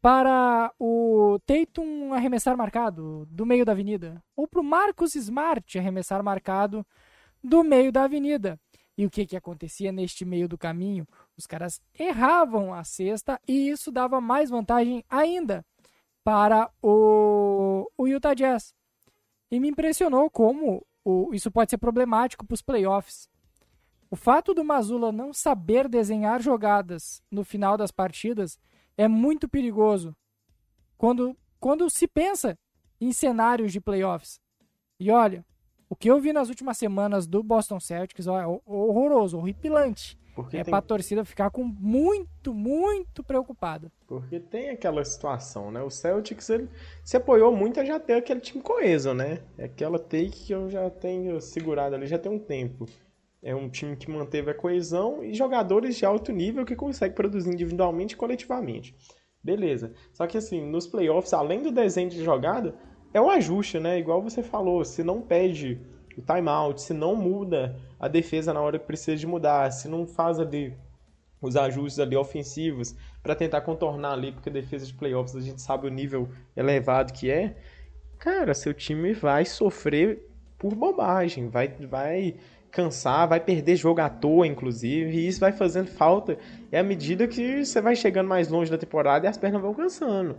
para 0.00 0.72
o 0.78 1.38
Tatum 1.46 2.12
arremessar 2.12 2.56
marcado 2.56 3.26
do 3.30 3.46
meio 3.46 3.64
da 3.64 3.72
avenida, 3.72 4.22
ou 4.36 4.46
para 4.46 4.60
o 4.60 4.64
Marcus 4.64 5.14
Smart 5.14 5.78
arremessar 5.78 6.22
marcado 6.22 6.86
do 7.42 7.64
meio 7.64 7.90
da 7.90 8.04
avenida. 8.04 8.60
E 8.96 9.04
o 9.06 9.10
que, 9.10 9.26
que 9.26 9.36
acontecia 9.36 9.90
neste 9.90 10.24
meio 10.24 10.46
do 10.46 10.56
caminho? 10.56 11.06
Os 11.36 11.46
caras 11.46 11.80
erravam 11.98 12.72
a 12.72 12.84
cesta 12.84 13.40
e 13.48 13.68
isso 13.68 13.90
dava 13.90 14.20
mais 14.20 14.50
vantagem 14.50 15.02
ainda 15.08 15.64
para 16.22 16.70
o, 16.82 17.90
o 17.98 18.06
Utah 18.06 18.34
Jazz. 18.34 18.72
E 19.50 19.58
me 19.58 19.68
impressionou 19.68 20.30
como 20.30 20.86
o- 21.04 21.30
isso 21.34 21.50
pode 21.50 21.70
ser 21.70 21.78
problemático 21.78 22.46
para 22.46 22.54
os 22.54 22.62
playoffs. 22.62 23.28
O 24.14 24.16
fato 24.16 24.54
do 24.54 24.62
Mazula 24.62 25.10
não 25.10 25.32
saber 25.32 25.88
desenhar 25.88 26.40
jogadas 26.40 27.20
no 27.28 27.42
final 27.42 27.76
das 27.76 27.90
partidas 27.90 28.56
é 28.96 29.08
muito 29.08 29.48
perigoso. 29.48 30.14
Quando, 30.96 31.36
quando 31.58 31.90
se 31.90 32.06
pensa 32.06 32.56
em 33.00 33.12
cenários 33.12 33.72
de 33.72 33.80
playoffs. 33.80 34.38
E 35.00 35.10
olha, 35.10 35.44
o 35.90 35.96
que 35.96 36.08
eu 36.08 36.20
vi 36.20 36.32
nas 36.32 36.48
últimas 36.48 36.78
semanas 36.78 37.26
do 37.26 37.42
Boston 37.42 37.80
Celtics 37.80 38.28
ó, 38.28 38.40
é 38.40 38.46
horroroso, 38.64 39.36
horripilante. 39.36 40.16
Porque 40.32 40.58
é 40.58 40.62
tem... 40.62 40.70
pra 40.70 40.80
torcida 40.80 41.24
ficar 41.24 41.50
com 41.50 41.64
muito, 41.64 42.54
muito 42.54 43.24
preocupada. 43.24 43.90
Porque 44.06 44.38
tem 44.38 44.70
aquela 44.70 45.04
situação, 45.04 45.72
né? 45.72 45.82
O 45.82 45.90
Celtics, 45.90 46.50
ele 46.50 46.68
se 47.02 47.16
apoiou 47.16 47.50
muito 47.50 47.80
a 47.80 47.84
já 47.84 47.98
ter 47.98 48.14
aquele 48.14 48.38
time 48.38 48.62
coeso, 48.62 49.12
né? 49.12 49.42
É 49.58 49.64
aquela 49.64 49.98
take 49.98 50.46
que 50.46 50.52
eu 50.54 50.70
já 50.70 50.88
tenho 50.88 51.40
segurado 51.40 51.96
ali 51.96 52.06
já 52.06 52.16
tem 52.16 52.30
um 52.30 52.38
tempo. 52.38 52.86
É 53.44 53.54
um 53.54 53.68
time 53.68 53.94
que 53.94 54.10
manteve 54.10 54.50
a 54.50 54.54
coesão 54.54 55.22
e 55.22 55.34
jogadores 55.34 55.96
de 55.98 56.06
alto 56.06 56.32
nível 56.32 56.64
que 56.64 56.74
conseguem 56.74 57.14
produzir 57.14 57.52
individualmente 57.52 58.14
e 58.14 58.16
coletivamente. 58.16 58.96
Beleza. 59.42 59.92
Só 60.14 60.26
que 60.26 60.38
assim, 60.38 60.66
nos 60.66 60.86
playoffs, 60.86 61.34
além 61.34 61.62
do 61.62 61.70
desenho 61.70 62.08
de 62.08 62.24
jogada, 62.24 62.74
é 63.12 63.20
um 63.20 63.28
ajuste, 63.28 63.78
né? 63.78 63.98
Igual 63.98 64.22
você 64.22 64.42
falou, 64.42 64.82
se 64.82 65.04
não 65.04 65.20
pede 65.20 65.78
o 66.16 66.22
timeout, 66.22 66.80
se 66.80 66.94
não 66.94 67.14
muda 67.14 67.76
a 68.00 68.08
defesa 68.08 68.54
na 68.54 68.62
hora 68.62 68.78
que 68.78 68.86
precisa 68.86 69.16
de 69.18 69.26
mudar, 69.26 69.70
se 69.70 69.88
não 69.88 70.06
faz 70.06 70.40
ali 70.40 70.74
os 71.42 71.54
ajustes 71.54 72.00
ali 72.00 72.16
ofensivos 72.16 72.96
para 73.22 73.34
tentar 73.34 73.60
contornar 73.60 74.12
ali, 74.12 74.32
porque 74.32 74.48
a 74.48 74.52
defesa 74.52 74.86
de 74.86 74.94
playoffs 74.94 75.36
a 75.36 75.40
gente 75.42 75.60
sabe 75.60 75.86
o 75.86 75.90
nível 75.90 76.30
elevado 76.56 77.12
que 77.12 77.30
é, 77.30 77.56
cara, 78.18 78.54
seu 78.54 78.72
time 78.72 79.12
vai 79.12 79.44
sofrer 79.44 80.26
por 80.58 80.74
bobagem, 80.74 81.48
vai, 81.48 81.68
vai 81.68 82.36
cansar, 82.74 83.28
vai 83.28 83.38
perder 83.38 83.76
jogo 83.76 84.00
à 84.00 84.10
toa, 84.10 84.46
inclusive, 84.46 85.16
e 85.16 85.28
isso 85.28 85.38
vai 85.38 85.52
fazendo 85.52 85.86
falta 85.86 86.36
é 86.72 86.78
à 86.80 86.82
medida 86.82 87.28
que 87.28 87.64
você 87.64 87.80
vai 87.80 87.94
chegando 87.94 88.28
mais 88.28 88.48
longe 88.48 88.70
da 88.70 88.76
temporada 88.76 89.24
e 89.24 89.28
as 89.28 89.38
pernas 89.38 89.62
vão 89.62 89.72
cansando. 89.72 90.36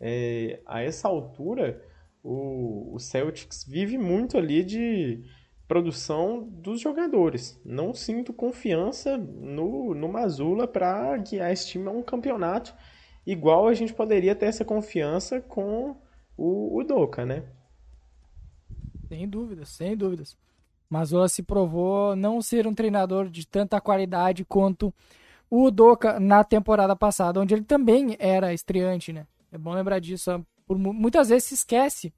É, 0.00 0.60
a 0.64 0.80
essa 0.80 1.08
altura, 1.08 1.84
o, 2.22 2.94
o 2.94 2.98
Celtics 2.98 3.66
vive 3.68 3.98
muito 3.98 4.38
ali 4.38 4.64
de 4.64 5.22
produção 5.66 6.42
dos 6.42 6.80
jogadores. 6.80 7.60
Não 7.62 7.92
sinto 7.92 8.32
confiança 8.32 9.18
no, 9.18 9.94
no 9.94 10.08
Mazula 10.08 10.66
para 10.66 11.18
guiar 11.18 11.52
esse 11.52 11.68
time 11.68 11.86
a 11.86 11.90
um 11.90 12.02
campeonato 12.02 12.74
igual 13.26 13.68
a 13.68 13.74
gente 13.74 13.92
poderia 13.92 14.34
ter 14.34 14.46
essa 14.46 14.64
confiança 14.64 15.38
com 15.38 15.94
o, 16.34 16.78
o 16.78 16.82
Doca, 16.82 17.26
né? 17.26 17.44
Sem 19.06 19.28
dúvidas, 19.28 19.68
sem 19.68 19.94
dúvidas. 19.94 20.34
Mazula 20.90 21.28
se 21.28 21.42
provou 21.42 22.16
não 22.16 22.40
ser 22.40 22.66
um 22.66 22.74
treinador 22.74 23.28
de 23.28 23.46
tanta 23.46 23.80
qualidade 23.80 24.44
quanto 24.44 24.92
o 25.50 25.70
Doca 25.70 26.18
na 26.18 26.44
temporada 26.44 26.94
passada, 26.96 27.40
onde 27.40 27.54
ele 27.54 27.64
também 27.64 28.16
era 28.18 28.52
estreante, 28.52 29.12
né? 29.12 29.26
É 29.52 29.58
bom 29.58 29.74
lembrar 29.74 29.98
disso. 29.98 30.44
Por, 30.66 30.78
muitas 30.78 31.28
vezes 31.28 31.44
se 31.44 31.54
esquece 31.54 32.12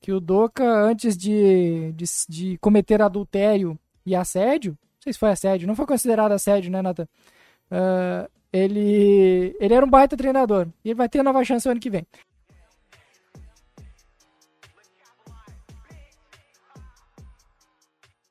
que 0.00 0.12
o 0.12 0.20
Doca, 0.20 0.64
antes 0.64 1.16
de, 1.16 1.92
de, 1.92 2.04
de, 2.28 2.58
cometer 2.58 3.02
adultério 3.02 3.78
e 4.04 4.14
assédio, 4.14 4.72
não 4.72 5.02
sei 5.02 5.12
se 5.12 5.18
foi 5.18 5.30
assédio, 5.30 5.66
não 5.66 5.76
foi 5.76 5.86
considerado 5.86 6.32
assédio, 6.32 6.70
né, 6.70 6.82
Nathan? 6.82 7.08
Uh, 7.70 8.30
ele, 8.52 9.56
ele 9.60 9.74
era 9.74 9.84
um 9.84 9.90
baita 9.90 10.16
treinador 10.16 10.68
e 10.84 10.90
ele 10.90 10.94
vai 10.94 11.08
ter 11.08 11.22
nova 11.22 11.44
chance 11.44 11.68
ano 11.68 11.80
que 11.80 11.90
vem. 11.90 12.06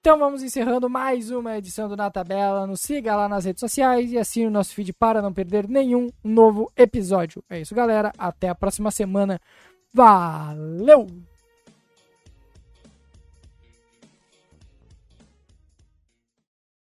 Então 0.08 0.18
vamos 0.18 0.42
encerrando 0.42 0.90
mais 0.90 1.32
uma 1.32 1.58
edição 1.58 1.90
do 1.90 1.98
Na 1.98 2.10
Tabela. 2.10 2.66
Nos 2.66 2.80
siga 2.80 3.14
lá 3.14 3.28
nas 3.28 3.44
redes 3.44 3.60
sociais 3.60 4.10
e 4.10 4.18
assine 4.18 4.48
o 4.48 4.50
nosso 4.50 4.74
feed 4.74 4.94
para 4.94 5.22
não 5.22 5.34
perder 5.34 5.68
nenhum 5.68 6.08
novo 6.24 6.72
episódio. 6.78 7.44
É 7.50 7.60
isso, 7.60 7.76
galera. 7.76 8.14
Até 8.18 8.48
a 8.48 8.56
próxima 8.56 8.90
semana. 8.90 9.38
Valeu! 9.94 11.08